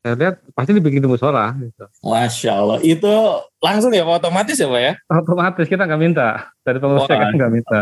[0.01, 1.85] saya lihat pasti dibikin di musola gitu.
[2.01, 2.79] Masya Allah.
[2.81, 3.13] Itu
[3.61, 4.93] langsung ya Pak otomatis ya Pak ya.
[5.13, 6.29] Otomatis kita nggak minta
[6.65, 7.79] dari pengurusnya kan nggak minta.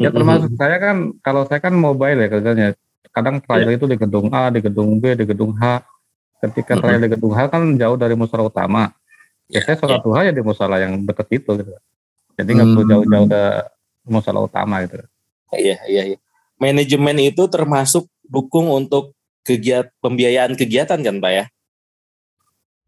[0.00, 0.16] Ya Mm-mm.
[0.18, 2.68] termasuk saya kan kalau saya kan mobile ya kerjanya.
[3.08, 5.80] Kadang trial itu di gedung A, di gedung B, di gedung H.
[6.40, 6.80] Ketika Mhm.
[6.84, 8.92] trial di gedung H kan jauh dari musola utama.
[9.50, 11.74] Ya, saya sholat duha ya di musola yang deket itu gitu.
[12.38, 12.90] Jadi nggak perlu Hmm.
[12.94, 13.42] jauh-jauh ke
[14.06, 15.02] musola utama gitu.
[15.50, 16.18] Iya, iya, iya.
[16.54, 19.10] Manajemen itu termasuk dukung untuk
[19.42, 21.44] kegiatan pembiayaan kegiatan kan Pak ya.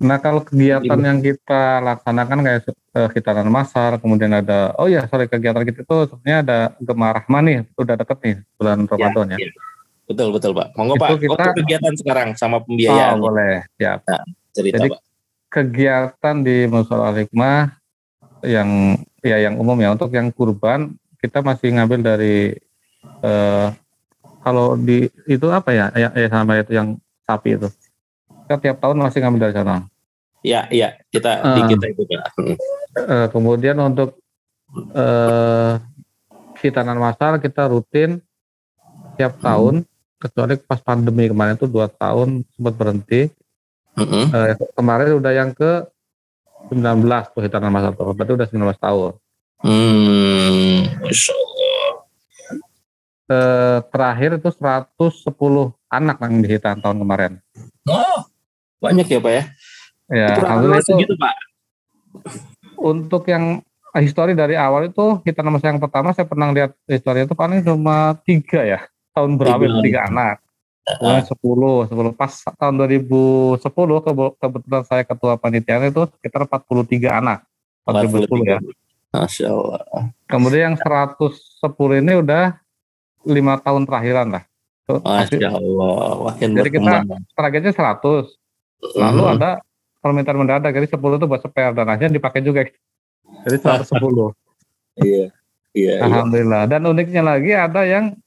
[0.03, 1.07] Nah kalau kegiatan Iya.
[1.11, 2.63] yang kita laksanakan kayak
[3.11, 7.59] hitanan masal, kemudian ada, oh ya sorry kegiatan kita itu sebenarnya ada Gemah Rahman nih,
[7.75, 9.39] udah deket nih bulan Ramadan ya.
[9.43, 9.51] iya.
[10.05, 10.75] Betul, betul Pak.
[10.75, 14.03] Monggo Pak, kita- untuk kegiatan sekarang sama Oh pembiayaan boleh, siap.
[14.51, 15.01] cerita jadi- Pak.
[15.49, 17.77] Kegiatan di Musola Hikmah
[18.43, 22.57] yang ya yang umum ya untuk yang kurban kita masih ngambil dari
[23.21, 23.67] eh,
[24.41, 27.69] kalau di itu apa ya ya, ya sama itu yang sapi itu
[28.43, 29.77] kita tiap tahun masih ngambil dari sana.
[30.43, 31.69] Iya, iya, kita di Ah.
[31.71, 32.23] kita itu Pak.
[32.35, 32.57] Hmm.
[32.99, 34.19] Eh, kemudian untuk
[34.91, 35.73] eh,
[36.59, 38.19] hitanan masal kita rutin
[39.15, 39.45] tiap Hmm.
[39.45, 39.75] tahun
[40.23, 43.27] kecuali pas pandemi kemarin itu dua tahun sempat berhenti
[43.93, 44.25] Mm-mm.
[44.31, 45.85] Eh, kemarin udah yang ke
[46.71, 49.13] 19 tuh hitanan masal tuh berarti udah 19 tahun
[49.63, 51.87] Hmm, Masya Allah.
[53.29, 54.91] Eh, terakhir itu 110
[55.87, 57.33] anak yang dihitan tahun kemarin
[57.85, 58.27] Oh,
[58.79, 59.43] banyak ya Pak ya.
[60.09, 61.35] ya itu alhamdulillah itu segitu Pak.
[62.77, 63.63] untuk yang
[63.95, 68.17] histori dari awal itu hitanan masal yang pertama saya pernah lihat histori itu paling cuma
[68.25, 68.81] tiga ya
[69.13, 69.81] tahun berapa Tiga.
[69.81, 70.37] tiga anak
[70.83, 73.63] Kemudian 10, 10 pas tahun 2010
[74.03, 77.47] kebe- kebetulan saya ketua panitia itu sekitar 43 anak.
[77.87, 78.59] 2010 ya.
[79.15, 79.83] Masya Allah.
[80.27, 81.23] Kemudian yang 110
[81.95, 82.59] ini udah
[83.23, 84.45] lima tahun terakhiran lah.
[84.91, 86.35] Masya Allah.
[86.35, 88.35] Makin Jadi kita- targetnya 100.
[88.99, 89.63] Lalu ada
[90.03, 92.67] permintaan mendadak jadi 10 itu buat spare dan akhirnya dipakai juga.
[93.47, 94.35] Jadi 110.
[94.99, 95.31] Iya.
[95.73, 95.95] Iya.
[95.95, 96.05] iya.
[96.05, 96.67] Alhamdulillah.
[96.67, 98.19] Dan uniknya lagi ada yang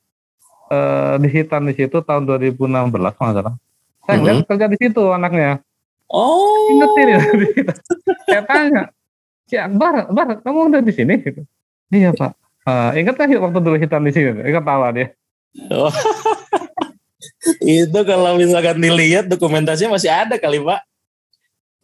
[0.68, 3.56] eh, dihitan di situ tahun 2016 kalau nggak salah.
[4.06, 4.26] Saya Mhm.
[4.26, 5.60] lihat kerja di situ anaknya.
[6.06, 6.70] Oh.
[6.70, 7.20] ingetin ya
[8.30, 8.84] saya tanya
[9.50, 11.42] si Akbar Akbar kamu udah di sini gitu
[11.90, 15.14] iya pak Eh, ingat kan waktu dulu hitam di sini ingat tawa dia
[15.70, 15.90] Oh.
[17.66, 20.82] itu kalau misalkan dilihat dokumentasinya masih ada kali Pak.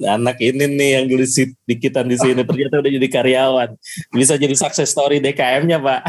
[0.01, 1.21] anak ini nih yang dulu
[1.69, 3.69] dikitan di sini ternyata udah jadi karyawan.
[4.09, 6.01] Bisa jadi sukses story DKM-nya, Pak.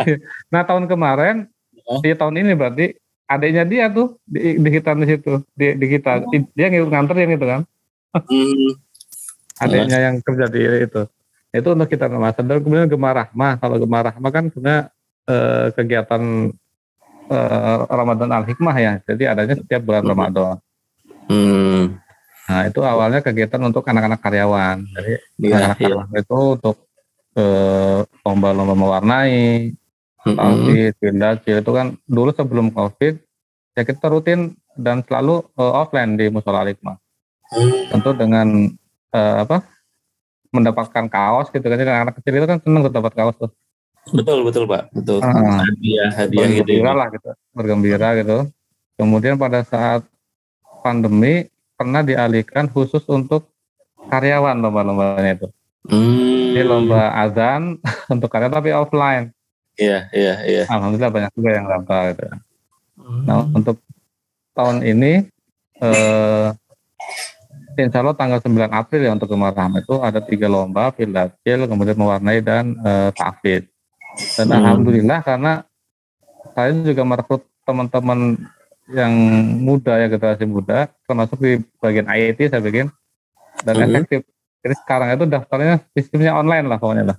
[0.52, 1.44] nah, tahun kemarin
[1.88, 2.00] oh.
[2.00, 2.86] di tahun ini berarti
[3.24, 6.24] adiknya dia tuh di, di kita di situ, di, di kita.
[6.24, 6.32] Oh.
[6.52, 7.60] Dia nganter yang itu kan.
[8.14, 8.70] Hmm.
[9.64, 11.02] adiknya yang kerja di itu.
[11.54, 13.62] Itu untuk kita nama Dan kemudian Gemar Rahmah.
[13.62, 14.90] Kalau Gemar Rahmah kan sebenarnya
[15.30, 16.22] eh, kegiatan
[17.30, 18.92] eh, Ramadan Al Hikmah ya.
[19.06, 20.10] Jadi adanya setiap bulan hmm.
[20.10, 20.56] Ramadan.
[21.30, 21.96] Hmm.
[22.44, 24.82] Nah itu awalnya kegiatan untuk anak-anak karyawan.
[24.82, 25.12] Jadi
[25.46, 25.82] ya, anak-anak ya.
[25.86, 26.76] karyawan itu untuk
[27.38, 29.72] eh, lomba-lomba mewarnai,
[30.24, 30.96] mm-hmm.
[31.00, 33.20] pindah itu kan dulu sebelum covid
[33.76, 36.98] ya kita rutin dan selalu uh, offline di musola Hikmah.
[37.54, 37.70] Hmm.
[37.92, 38.72] Tentu dengan
[39.14, 39.62] uh, apa
[40.54, 43.50] mendapatkan kaos gitu kan anak-anak kecil itu kan seneng dapat kaos tuh
[44.14, 46.94] betul betul pak betul uh, hadiah hadiah gitu ya.
[46.94, 48.46] lah gitu bergembira gitu
[48.94, 50.06] kemudian pada saat
[50.86, 53.50] pandemi pernah dialihkan khusus untuk
[54.06, 55.48] karyawan lomba-lombanya itu
[55.90, 56.54] hmm.
[56.54, 57.82] ini lomba azan
[58.14, 59.33] untuk karyawan tapi offline
[59.78, 62.24] iya iya iya alhamdulillah banyak juga yang daftar gitu
[63.00, 63.22] hmm.
[63.26, 63.76] nah untuk
[64.54, 65.12] tahun ini
[65.82, 66.48] eh,
[67.82, 72.38] insya Allah tanggal 9 April ya untuk Gemarham itu ada tiga lomba, Filadil, kemudian mewarnai
[72.38, 73.66] dan uh, tahfidz.
[74.38, 74.58] Dan hmm.
[74.62, 75.52] alhamdulillah karena
[76.54, 78.38] saya juga merekrut teman-teman
[78.92, 79.12] yang
[79.64, 82.92] muda ya generasi muda, termasuk di bagian IT saya bikin
[83.66, 83.84] dan hmm.
[83.90, 84.20] efektif.
[84.64, 87.18] Jadi sekarang itu daftarnya sistemnya online lah pokoknya lah.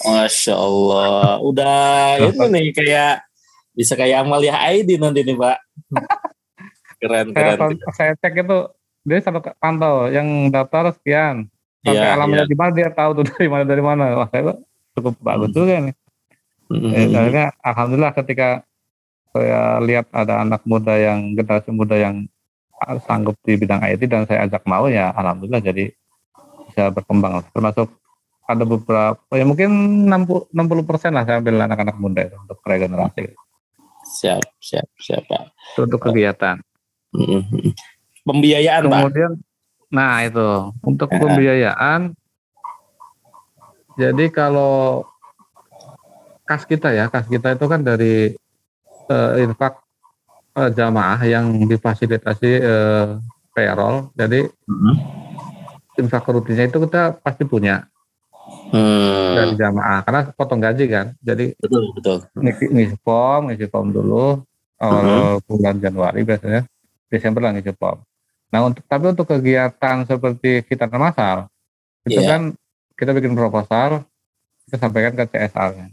[0.00, 1.76] Masya Allah, udah
[2.32, 3.14] itu nih kayak
[3.76, 5.58] bisa kayak Amalia ID nanti nih Pak.
[7.00, 7.56] keren, keren.
[7.58, 8.58] Saya, saya cek itu
[9.04, 11.48] dia selalu pantau yang daftar sekian
[11.80, 12.52] sampai yeah, alamatnya yeah.
[12.52, 14.54] di mana dia tahu tuh dari mana dari mana wah itu
[14.98, 15.56] cukup bagus hmm.
[15.56, 15.94] juga nih
[16.68, 16.92] mm-hmm.
[16.92, 18.48] eh, akhirnya alhamdulillah ketika
[19.30, 22.26] saya lihat ada anak muda yang generasi muda yang
[23.06, 25.92] sanggup di bidang IT dan saya ajak mau ya alhamdulillah jadi
[26.66, 27.92] bisa berkembang termasuk
[28.50, 29.70] ada beberapa ya mungkin
[30.10, 33.32] 60 60 persen lah saya ambil anak-anak muda itu untuk regenerasi
[34.04, 36.58] siap siap siap pak itu untuk kegiatan
[37.14, 37.72] mm-hmm
[38.24, 39.44] pembiayaan kemudian Pak.
[39.90, 40.48] nah itu
[40.84, 41.18] untuk ya.
[41.18, 42.00] pembiayaan
[43.98, 45.04] jadi kalau
[46.46, 48.34] kas kita ya kas kita itu kan dari
[49.10, 49.82] uh, infak
[50.56, 53.18] uh, jamaah yang difasilitasi uh,
[53.54, 54.94] payroll jadi hmm.
[55.98, 57.86] infak rutinnya itu kita pasti punya
[58.70, 59.32] hmm.
[59.36, 64.42] dari jamaah karena potong gaji kan jadi betul betul ngisi, ngisi form ngisi form dulu
[64.80, 65.02] awal
[65.38, 65.46] hmm.
[65.46, 66.64] bulan Januari biasanya
[67.10, 68.00] Desember lah ngisi form
[68.50, 71.46] Nah untuk tapi untuk kegiatan seperti kita masal
[72.02, 72.28] itu yeah.
[72.28, 72.40] kan
[72.98, 74.04] kita bikin proposal
[74.66, 75.86] kita sampaikan ke CSR-nya.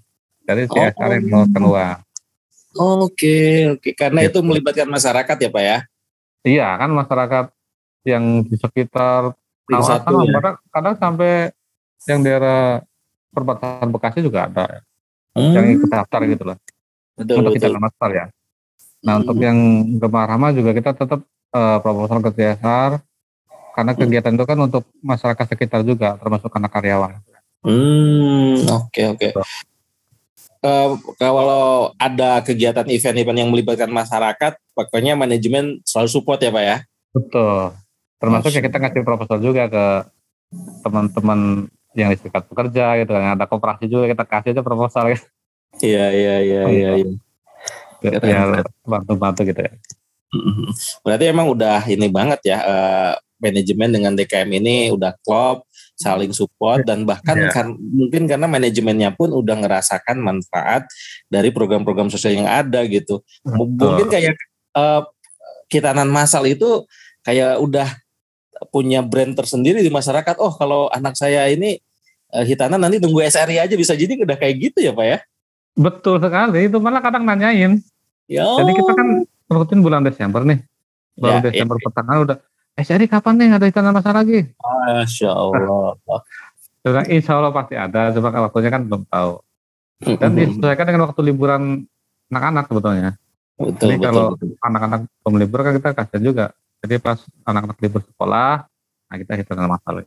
[0.45, 1.13] Dari CSR oh.
[1.13, 1.95] yang mau keluar.
[2.77, 3.93] Oke oke okay.
[3.97, 4.37] karena gitu.
[4.37, 5.77] itu melibatkan masyarakat ya pak ya?
[6.45, 7.45] Iya kan masyarakat
[8.05, 9.33] yang di sekitar
[9.67, 10.31] kawasan ya?
[10.39, 11.33] kadang, kadang sampai
[12.05, 12.86] yang daerah
[13.33, 14.86] perbatasan Bekasi juga ada
[15.33, 15.53] hmm.
[15.53, 16.57] yang ikut daftar gitu loh.
[17.17, 17.73] Betul, untuk betul.
[17.73, 18.25] kita masal ya.
[19.01, 19.21] Nah hmm.
[19.25, 19.57] untuk yang
[19.97, 21.21] Gemar Rama juga kita tetap
[21.53, 22.91] uh, proposal ke CSR
[23.77, 27.21] karena kegiatan itu kan untuk masyarakat sekitar juga termasuk anak karyawan.
[27.62, 29.29] Hmm, oke okay, oke.
[29.29, 29.31] Okay.
[30.57, 36.77] Uh, kalau ada kegiatan event-event yang melibatkan masyarakat, pokoknya manajemen selalu support ya Pak ya?
[37.13, 37.77] Betul.
[38.17, 39.86] Termasuk ya kita ngasih proposal juga ke
[40.81, 43.33] teman-teman yang di serikat pekerja gitu kan.
[43.33, 45.19] Ada kooperasi juga kita kasih aja proposal ya.
[45.77, 46.91] Iya iya iya iya.
[47.01, 47.12] iya.
[48.21, 49.73] Ya, bantu-bantu gitu ya.
[51.01, 55.65] Berarti emang udah ini banget ya uh, manajemen dengan DKM ini udah klop,
[55.97, 57.53] saling support dan bahkan yeah.
[57.53, 60.86] kan, mungkin karena manajemennya pun udah ngerasakan manfaat
[61.29, 63.21] dari program-program sosial yang ada gitu.
[63.45, 63.97] Betul.
[63.97, 64.33] Mungkin kayak
[64.77, 65.05] uh,
[65.69, 66.86] kitanan masal itu
[67.21, 67.88] kayak udah
[68.73, 70.41] punya brand tersendiri di masyarakat.
[70.41, 71.77] Oh kalau anak saya ini
[72.38, 75.17] uh, hitanan nanti tunggu SRI aja bisa jadi udah kayak gitu ya Pak ya?
[75.73, 76.69] Betul sekali.
[76.69, 77.82] Itu malah kadang nanyain.
[78.30, 78.45] Ya.
[78.45, 79.08] Jadi kita kan
[79.50, 80.62] rutin bulan Desember nih.
[81.17, 81.84] Baru ya, Desember ya.
[81.89, 82.38] pertengahan udah,
[82.78, 84.54] eh jadi kapan nih ada ikan masa lagi?
[84.62, 85.97] Masya Allah.
[86.86, 89.41] Coba insya Allah pasti ada, coba waktunya kan belum tahu.
[90.21, 91.89] Dan disesuaikan dengan waktu liburan
[92.30, 93.12] anak-anak sebetulnya.
[93.58, 94.26] Betul, Jadi betul, kalau
[94.62, 96.45] anak-anak belum libur kan kita kasih juga.
[96.86, 98.69] Jadi pas anak-anak libur sekolah,
[99.10, 100.06] nah kita hitung masalah.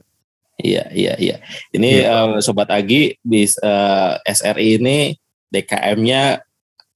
[0.61, 1.37] Iya, iya, iya.
[1.73, 2.37] Ini ya.
[2.37, 5.17] uh, Sobat Agi, bis, uh, eh, SRI ini
[5.51, 6.45] DKM-nya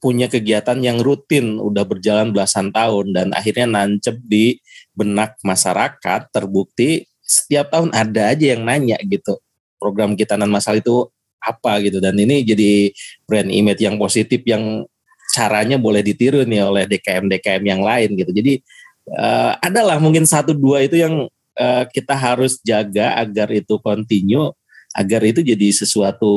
[0.04, 4.60] punya kegiatan yang rutin udah berjalan belasan tahun dan akhirnya nancep di
[4.92, 9.40] benak masyarakat terbukti setiap tahun ada aja yang nanya gitu
[9.80, 11.08] program kitanan masal itu
[11.40, 12.92] apa gitu dan ini jadi
[13.24, 14.84] brand image yang positif yang
[15.32, 18.60] caranya boleh ditiru nih oleh DKM DKM yang lain gitu jadi
[19.08, 24.50] uh, adalah mungkin satu dua itu yang uh, kita harus jaga agar itu continue
[24.94, 26.30] agar itu jadi sesuatu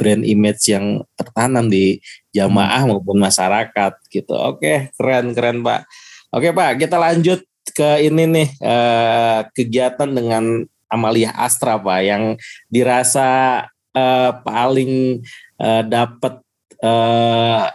[0.00, 2.00] brand image yang tertanam di
[2.32, 4.32] jamaah maupun masyarakat gitu.
[4.32, 5.84] Oke, keren keren Pak.
[6.32, 7.44] Oke Pak, kita lanjut
[7.76, 12.40] ke ini nih uh, kegiatan dengan Amalia Astra Pak yang
[12.72, 13.62] dirasa
[13.92, 15.20] uh, paling
[15.60, 16.40] uh, dapat
[16.80, 17.68] uh,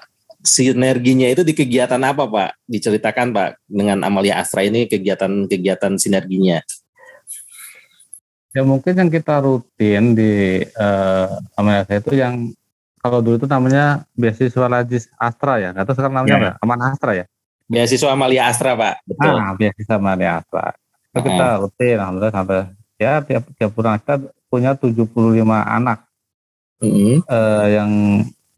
[0.44, 2.52] sinerginya itu di kegiatan apa Pak?
[2.68, 6.60] Diceritakan Pak dengan Amalia Astra ini kegiatan-kegiatan sinerginya.
[8.54, 11.28] Ya mungkin yang kita rutin di uh,
[11.58, 12.54] Amalia itu yang
[13.02, 16.40] kalau dulu itu namanya beasiswa Lajis Astra ya, atau sekarang namanya ya.
[16.40, 16.52] apa?
[16.62, 17.26] Aman Astra ya?
[17.66, 19.34] Beasiswa Amalia Astra Pak, betul.
[19.34, 20.76] Ah, beasiswa Amalia Astra.
[21.12, 22.60] Itu uh kita rutin, alhamdulillah sampai
[23.02, 24.16] ya tiap tiap bulan kita
[24.48, 25.10] punya 75
[25.50, 26.06] anak
[26.80, 27.18] uh -huh.
[27.26, 27.92] uh, yang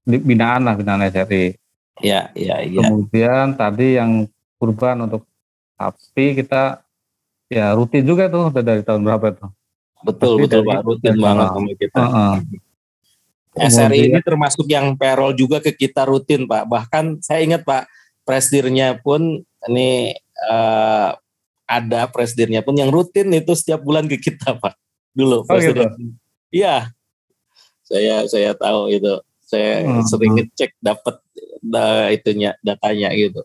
[0.05, 1.55] binaan lah binaan SRI.
[2.03, 2.81] Ya, ya, ya.
[2.83, 4.27] Kemudian tadi yang
[4.59, 5.23] kurban untuk
[5.79, 6.83] sapi kita
[7.47, 9.51] ya rutin juga tuh udah dari tahun berapa tuh?
[10.03, 11.97] Betul, betul Pak, rutin banget sama kita.
[11.97, 12.35] Uh -uh.
[13.55, 16.67] SRI ini termasuk yang payroll juga ke kita rutin Pak.
[16.67, 17.87] Bahkan saya ingat Pak,
[18.27, 20.11] presidirnya pun ini
[20.51, 21.15] uh,
[21.65, 24.75] ada presidirnya pun yang rutin itu setiap bulan ke kita Pak.
[25.15, 25.87] Dulu oh, gitu?
[26.51, 26.91] Iya.
[27.87, 29.15] Saya saya tahu itu.
[29.45, 30.03] Saya hmm.
[30.09, 31.21] sering ngecek dapat
[31.65, 33.41] da, itunya datanya gitu.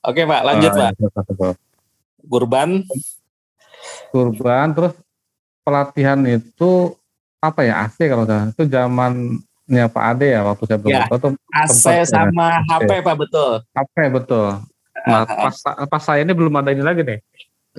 [0.00, 0.90] Oke Pak, lanjut uh, Pak.
[0.96, 1.50] Ya,
[2.24, 2.70] Kurban.
[4.14, 4.94] Kurban terus
[5.66, 6.94] pelatihan itu
[7.40, 11.28] apa ya AC kalau saya itu zamannya Pak Ade ya waktu saya belum ya, itu
[11.56, 12.60] AC sama ya.
[12.68, 13.52] HP Pak betul.
[13.72, 14.48] HP betul.
[15.00, 17.18] Nah, pas, pas saya ini belum ada ini lagi nih.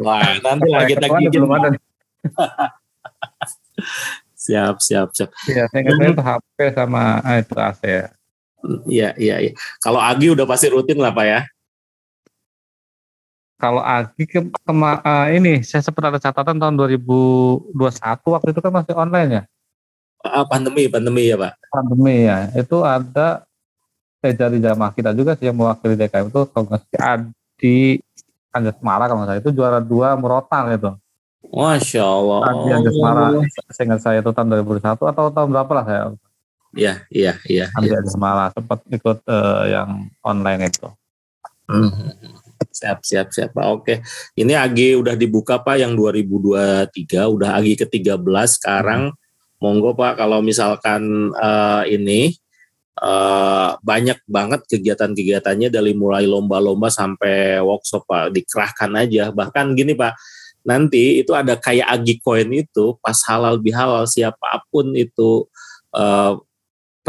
[0.02, 1.68] Wah, nanti lagi lagi belum ada.
[4.42, 5.30] siap, siap, siap.
[5.46, 8.06] Iya, saya kira itu HP sama ah, itu AC ya.
[8.86, 9.52] Iya, iya, iya.
[9.82, 11.42] Kalau Agi udah pasti rutin lah Pak ya.
[13.62, 17.74] Kalau Agi ke, kema, uh, ini saya sempat ada catatan tahun 2021
[18.34, 19.44] waktu itu kan masih online ya.
[20.22, 21.54] Uh, pandemi, pandemi ya Pak.
[21.70, 22.50] Pandemi ya.
[22.58, 23.46] Itu ada
[24.22, 27.98] saya jadi jamaah kita juga sih yang mewakili DKM itu kalau nggak Adi
[28.54, 30.92] Anjas Mara kalau nggak salah itu juara dua merotan itu.
[31.50, 32.40] Masya Allah.
[32.54, 33.26] Adi Anjas Mara,
[33.74, 36.02] seingat saya itu tahun 2021 atau tahun berapa lah saya.
[36.72, 37.66] Iya, iya, iya.
[37.76, 38.00] Adi ya.
[38.16, 40.88] Mara sempat ikut uh, yang online itu.
[41.68, 42.16] Hmm.
[42.72, 43.68] Siap, siap, siap Pak.
[43.68, 43.94] Oke.
[44.40, 49.12] Ini AG udah dibuka Pak yang 2023, udah AG ke-13 sekarang.
[49.12, 49.20] Hmm.
[49.62, 52.34] Monggo Pak kalau misalkan uh, ini
[52.98, 59.30] uh, banyak banget kegiatan-kegiatannya dari mulai lomba-lomba sampai workshop Pak, dikerahkan aja.
[59.30, 60.16] Bahkan gini Pak,
[60.66, 65.46] nanti itu ada kayak Agi Coin itu pas halal bihalal siapa pun itu
[65.94, 66.38] uh,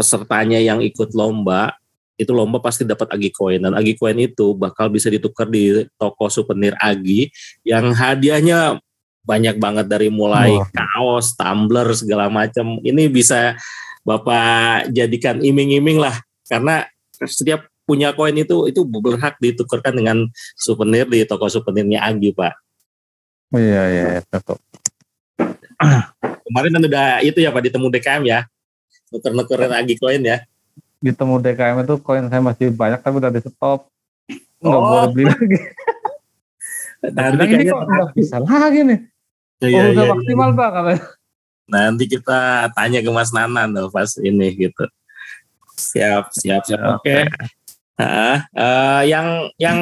[0.03, 1.79] pesertanya yang ikut lomba
[2.19, 6.27] itu lomba pasti dapat Agi Coin dan Agi Coin itu bakal bisa ditukar di toko
[6.27, 7.31] souvenir Agi
[7.63, 8.83] yang hadiahnya
[9.23, 10.67] banyak banget dari mulai oh.
[10.67, 12.77] kaos, tumbler segala macam.
[12.83, 13.55] Ini bisa
[14.03, 16.19] Bapak jadikan iming-iming lah
[16.51, 16.83] karena
[17.23, 20.27] setiap punya koin itu itu berhak ditukarkan dengan
[20.59, 22.53] souvenir di toko souvenirnya Agi, Pak.
[23.55, 24.59] Oh, iya iya, betul.
[26.43, 28.39] Kemarin kan udah itu ya Pak ditemu DKM ya.
[29.13, 30.41] Nuker-nukerin Agi koin ya.
[30.97, 33.85] Ditemu DKM itu koin saya masih banyak tapi udah di stop.
[34.57, 34.83] Nggak oh.
[34.89, 35.57] boleh beli lagi.
[37.15, 38.99] Nanti ini kok nggak bisa lagi nih?
[39.63, 40.57] Iya, oh, udah iya, maksimal iya.
[40.57, 41.01] pak katanya.
[41.63, 42.39] Nanti kita
[42.75, 44.85] tanya ke Mas Nanan tuh pas ini gitu.
[45.77, 46.99] Siap siap siap.
[46.99, 47.05] Oke.
[47.05, 47.21] Okay.
[48.01, 49.79] uh, uh, yang yang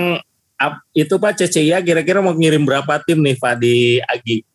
[0.61, 4.45] up, itu Pak CCIA kira-kira mau ngirim berapa tim nih Pak di Agi?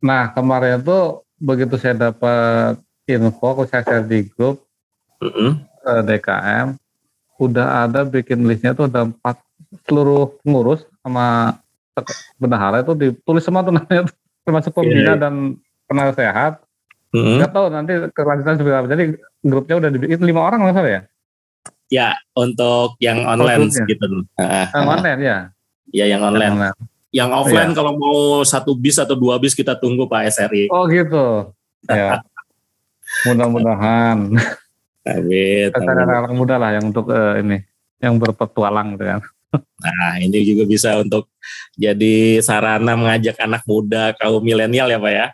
[0.00, 2.78] Nah kemarin tuh begitu saya dapat
[3.16, 4.62] info aku saya share di grup
[5.22, 5.50] mm-hmm.
[6.06, 6.76] DKM
[7.40, 9.40] udah ada bikin listnya tuh ada empat
[9.88, 11.56] seluruh pengurus sama
[12.36, 14.08] bendahara itu ditulis semua tuh namanya
[14.44, 15.18] termasuk pembina yeah.
[15.18, 15.56] dan
[15.88, 16.52] penasihat sehat.
[17.10, 17.38] Mm-hmm.
[17.42, 18.88] Gak tahu nanti kelanjutan seperti apa.
[18.92, 19.04] Jadi
[19.42, 21.02] grupnya udah dibikin lima orang nggak salah ya?
[21.90, 24.06] Ya untuk yang online gitu.
[24.38, 25.38] Yang online ya?
[25.90, 26.74] Ya yang online, yang,
[27.10, 30.86] yang offline oh, kalau mau satu bis atau dua bis kita tunggu Pak SRI oh
[30.86, 31.50] gitu.
[31.90, 32.22] Ya
[33.26, 34.34] mudah-mudahan
[35.06, 35.72] Amin.
[35.72, 37.64] Anak-anak muda lah yang untuk uh, ini,
[37.98, 39.20] yang berpetualang gitu kan.
[39.80, 41.26] Nah ini juga bisa untuk
[41.74, 45.26] jadi sarana mengajak anak muda kaum milenial ya Pak ya.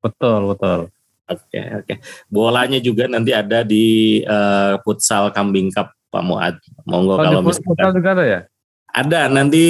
[0.00, 0.80] Betul betul.
[1.28, 1.94] Oke oke.
[2.30, 6.56] Bolanya juga nanti ada di uh, futsal Kambing Cup Pak Muad.
[6.86, 7.68] Monggo oh, kalau misalkan.
[7.68, 8.40] Futsal juga ada ya?
[8.88, 9.64] Ada nanti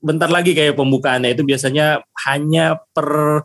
[0.00, 3.42] bentar lagi kayak pembukaannya itu biasanya hanya per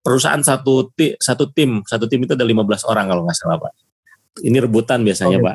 [0.00, 3.72] perusahaan satu ti, satu tim satu tim itu ada 15 orang kalau nggak salah Pak
[4.42, 5.46] ini rebutan biasanya oh, gitu.
[5.46, 5.54] Pak.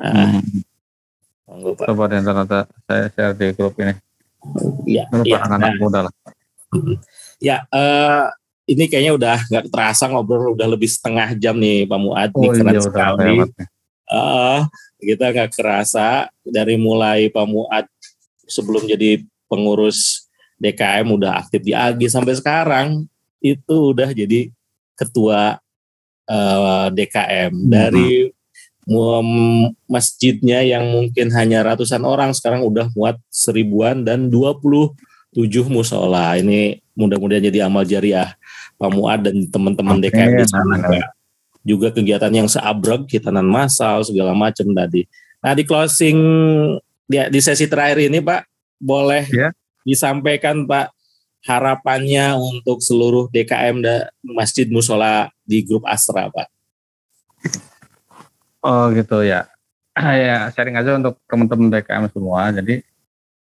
[0.00, 1.76] Nah, hmm.
[1.78, 1.86] Pak.
[1.86, 3.94] Coba nanti saya share di grup ini.
[4.88, 6.14] Ya, ya, anak-anak nah, muda lah.
[7.38, 8.32] Ya, uh,
[8.64, 12.50] ini kayaknya udah nggak terasa ngobrol udah lebih setengah jam nih Pak Muad oh, nih
[12.56, 13.36] keren iya, sekali.
[14.10, 14.60] Uh,
[14.98, 17.86] kita nggak kerasa dari mulai Pak Muad
[18.48, 20.26] sebelum jadi pengurus
[20.56, 22.88] DKM udah aktif di AGI sampai sekarang
[23.40, 24.52] itu udah jadi
[24.94, 25.60] ketua
[26.28, 27.68] uh, eh, DKM hmm.
[27.72, 28.30] dari
[29.86, 34.96] masjidnya yang mungkin hanya ratusan orang sekarang udah muat seribuan dan 27
[35.70, 36.34] musola.
[36.34, 38.34] Ini mudah-mudahan jadi amal jariah
[38.80, 40.76] Pak Muad dan teman-teman okay, DKM di sana.
[41.62, 45.06] Juga kegiatan yang seabrek, hitanan massal segala macam tadi.
[45.38, 46.18] Nah di closing
[47.06, 48.48] di, di sesi terakhir ini Pak
[48.80, 49.52] boleh yeah.
[49.84, 50.90] disampaikan Pak
[51.44, 56.48] harapannya untuk seluruh DKM dan Masjid Musola di grup Asra Pak.
[58.60, 59.48] Oh gitu ya.
[59.96, 62.52] ya sharing aja untuk teman-teman DKM semua.
[62.52, 62.84] Jadi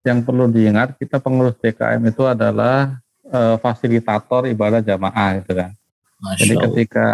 [0.04, 5.72] yang perlu diingat kita pengurus DKM itu adalah uh, fasilitator ibadah jamaah gitu kan.
[6.18, 7.08] Masya Jadi ketika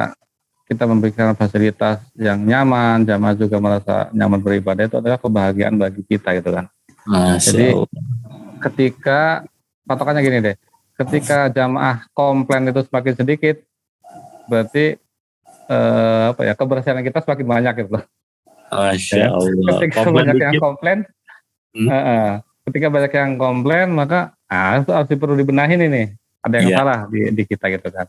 [0.64, 6.34] kita memberikan fasilitas yang nyaman, jamaah juga merasa nyaman beribadah itu adalah kebahagiaan bagi kita
[6.40, 6.66] gitu kan.
[7.06, 7.68] Masya Jadi
[8.64, 9.44] ketika
[9.84, 10.56] patokannya gini deh,
[11.00, 13.62] ketika jamaah komplain itu semakin sedikit,
[14.48, 14.98] berarti
[15.68, 18.06] eh, apa ya keberhasilan kita semakin banyak gitu loh.
[18.74, 19.28] Masya ya.
[19.32, 19.74] Allah.
[19.78, 20.48] Ketika komplain banyak dikit.
[20.48, 20.98] yang komplain,
[21.78, 21.88] hmm.
[21.88, 22.30] uh, uh,
[22.70, 24.20] ketika banyak yang komplain maka
[24.50, 26.04] ah itu harus perlu dibenahin ini.
[26.44, 26.78] Ada yang yeah.
[26.82, 28.08] salah di, di kita gitu kan.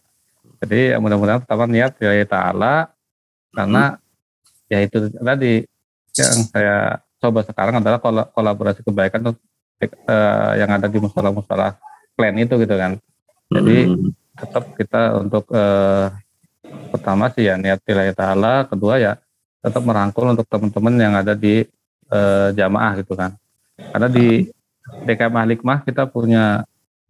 [0.65, 2.91] Jadi ya mudah-mudahan pertama niat ya Ta'ala
[3.55, 4.73] karena hmm.
[4.73, 5.55] ya itu tadi
[6.15, 6.79] yang saya
[7.21, 7.99] coba sekarang adalah
[8.33, 9.35] kolaborasi kebaikan
[9.83, 11.79] uh, yang ada di musola-musola
[12.15, 12.99] plan itu gitu kan.
[13.51, 14.11] Jadi hmm.
[14.39, 16.11] tetap kita untuk uh,
[16.91, 19.13] pertama sih ya niat wilayah ta'ala, kedua ya
[19.65, 21.65] tetap merangkul untuk teman-teman yang ada di
[22.13, 23.35] uh, jamaah gitu kan.
[23.75, 24.47] Karena di
[25.09, 26.63] DKM Hikmah kita punya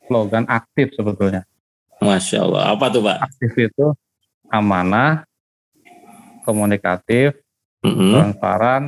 [0.07, 1.43] slogan aktif sebetulnya.
[1.99, 2.63] Masya Allah.
[2.77, 3.17] Apa tuh Pak?
[3.27, 3.87] Aktif itu
[4.53, 5.25] amanah,
[6.45, 7.35] komunikatif,
[7.83, 8.13] mm -hmm.
[8.15, 8.83] transparan,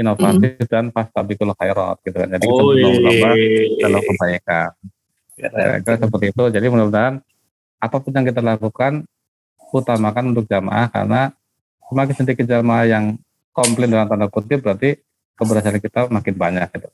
[0.00, 0.72] inovatif mm -hmm.
[0.72, 2.28] dan pastabikul khairat gitu kan.
[2.32, 3.30] Jadi kita berlomba
[3.78, 4.70] dalam kebaikan.
[5.36, 6.44] Kira-kira seperti itu.
[6.48, 7.14] Jadi mudah-mudahan
[7.80, 8.92] apa pun yang kita lakukan
[9.72, 11.32] utamakan untuk jamaah karena
[11.88, 13.04] semakin sedikit jamaah yang
[13.54, 15.00] komplain dalam tanda kutip berarti
[15.38, 16.88] keberhasilan kita makin banyak gitu.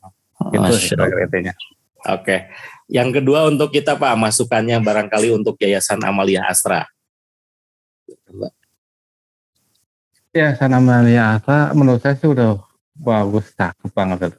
[0.55, 0.95] Itu
[1.27, 1.55] intinya.
[2.07, 2.47] Oke.
[2.87, 6.87] Yang kedua untuk kita Pak, masukannya barangkali untuk Yayasan Amalia Asra.
[10.31, 12.63] Yayasan Amalia Asra menurut saya sih udah
[12.99, 14.37] bagus, cakep banget.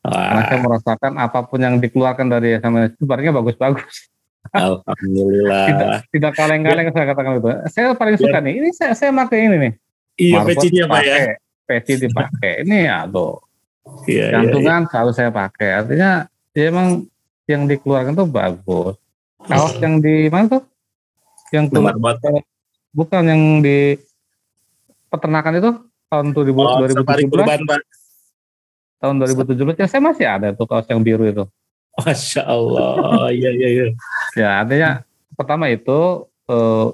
[0.00, 4.08] Karena saya merasakan apa pun yang dikeluarkan dari Yayasan itu barangnya bagus-bagus.
[4.56, 5.66] Alhamdulillah.
[5.68, 7.48] tidak tidak kaleng-kaleng saya katakan itu.
[7.68, 8.44] Saya paling suka ya.
[8.48, 8.54] nih.
[8.56, 9.72] Ini saya saya pakai ini nih.
[10.16, 11.16] Iya pecinya Pak ya.
[11.68, 12.52] Peci dipakai.
[12.64, 13.36] ini ya tuh.
[14.08, 14.90] Iya, Gantungan iya, iya.
[14.90, 15.68] selalu saya pakai.
[15.84, 16.10] Artinya
[16.56, 16.88] ya emang
[17.44, 18.94] yang dikeluarkan tuh bagus.
[19.44, 20.62] Kaos yang di mana tuh?
[21.50, 22.42] Yang tuh, eh,
[22.94, 23.98] bukan yang di
[25.10, 25.70] peternakan itu
[26.06, 27.66] tahun 2000, oh, 2017.
[27.66, 27.80] Pak.
[29.00, 31.44] Tahun 2017 ya saya masih ada tuh kaos yang biru itu.
[31.96, 33.84] Masya Allah, iya iya iya.
[34.36, 34.90] Ya artinya
[35.34, 36.92] pertama itu uh,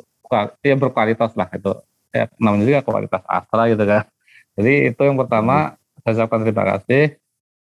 [0.63, 1.75] ya berkualitas lah itu.
[2.15, 4.07] Ya, namanya juga kualitas Astra gitu kan.
[4.57, 7.19] Jadi itu yang pertama saya ucapkan terima kasih.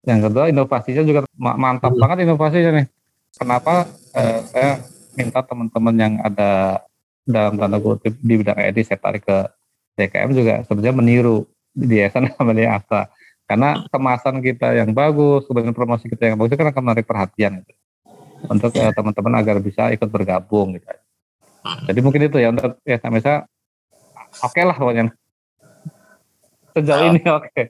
[0.02, 2.00] Yang kedua inovasinya juga mantap hmm.
[2.00, 2.86] banget inovasinya nih.
[3.38, 4.70] Kenapa eh, saya
[5.14, 6.82] minta teman-teman yang ada
[7.22, 9.38] dalam tanda kutip di bidang edit saya tarik ke
[9.94, 13.06] DKM juga sebenarnya meniru di yayasan namanya Astra
[13.52, 17.60] karena kemasan kita yang bagus, kemudian promosi kita yang bagus itu kan akan menarik perhatian
[17.60, 17.72] gitu.
[18.48, 20.88] untuk uh, teman-teman agar bisa ikut bergabung gitu.
[21.84, 23.44] Jadi mungkin itu ya untuk ya sama saya
[24.40, 25.12] oke okay lah pokoknya.
[26.72, 27.10] Sejauh oh.
[27.12, 27.52] ini oke.
[27.52, 27.66] Okay.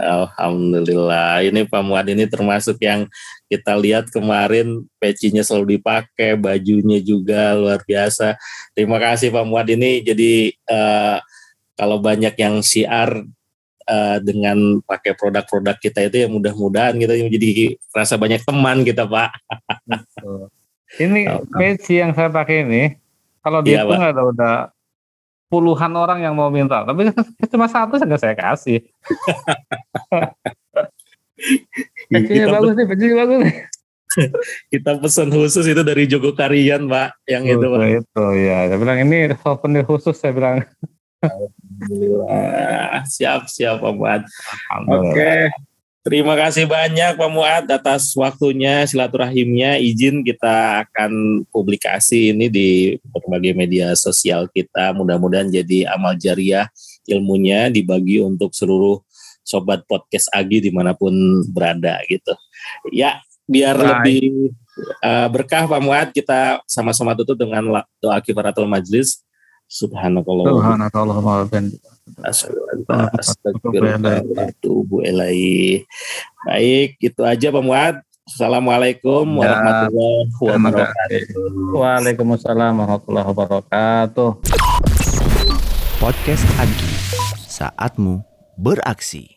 [0.00, 1.44] Alhamdulillah.
[1.44, 3.04] Ini Pak Muad ini termasuk yang
[3.52, 8.32] kita lihat kemarin pecinya selalu dipakai, bajunya juga luar biasa.
[8.72, 11.20] Terima kasih Pak Muad ini jadi uh,
[11.76, 13.28] kalau banyak yang siar
[13.88, 19.32] uh, dengan pakai produk-produk kita itu ya mudah-mudahan kita jadi rasa banyak teman kita Pak.
[21.00, 22.82] ini peci yang saya pakai ini
[23.42, 24.54] kalau dia pun ada udah
[25.48, 27.08] puluhan orang yang mau minta, tapi
[27.52, 28.84] cuma satu saja saya kasih.
[32.12, 33.54] Pecinya bagus nih, pecinya bagus nih.
[34.74, 37.86] kita pesan khusus itu dari Joko Karian Pak, yang oh, itu Pak.
[38.02, 40.66] Itu ya, saya bilang ini souvenir khusus saya bilang.
[41.22, 43.02] Alhamdulillah.
[43.06, 44.22] Siap, siap Pak Muad.
[44.86, 45.50] Oke.
[46.08, 49.76] Terima kasih banyak Pak Muad atas waktunya, silaturahimnya.
[49.76, 54.96] Izin kita akan publikasi ini di berbagai media sosial kita.
[54.96, 56.64] Mudah-mudahan jadi amal jariah
[57.04, 59.04] ilmunya dibagi untuk seluruh
[59.44, 61.12] sobat podcast Agi di mana pun
[61.52, 62.32] berada gitu.
[62.88, 63.88] Ya, biar Baik.
[63.88, 64.22] lebih
[65.04, 69.24] uh, berkah Pak Muad kita sama-sama tutup dengan doa kifaratul majlis.
[69.68, 70.48] Subhanakallah.
[70.48, 71.44] Subhanakallah wa
[76.48, 78.00] Baik, itu aja Pak Muad.
[78.28, 81.76] Assalamualaikum ya, warahmatullahi wabarakatuh.
[81.76, 84.30] Waalaikumsalam warahmatullahi wabarakatuh.
[86.00, 86.92] Podcast Agi,
[87.44, 88.24] saatmu
[88.56, 89.36] beraksi.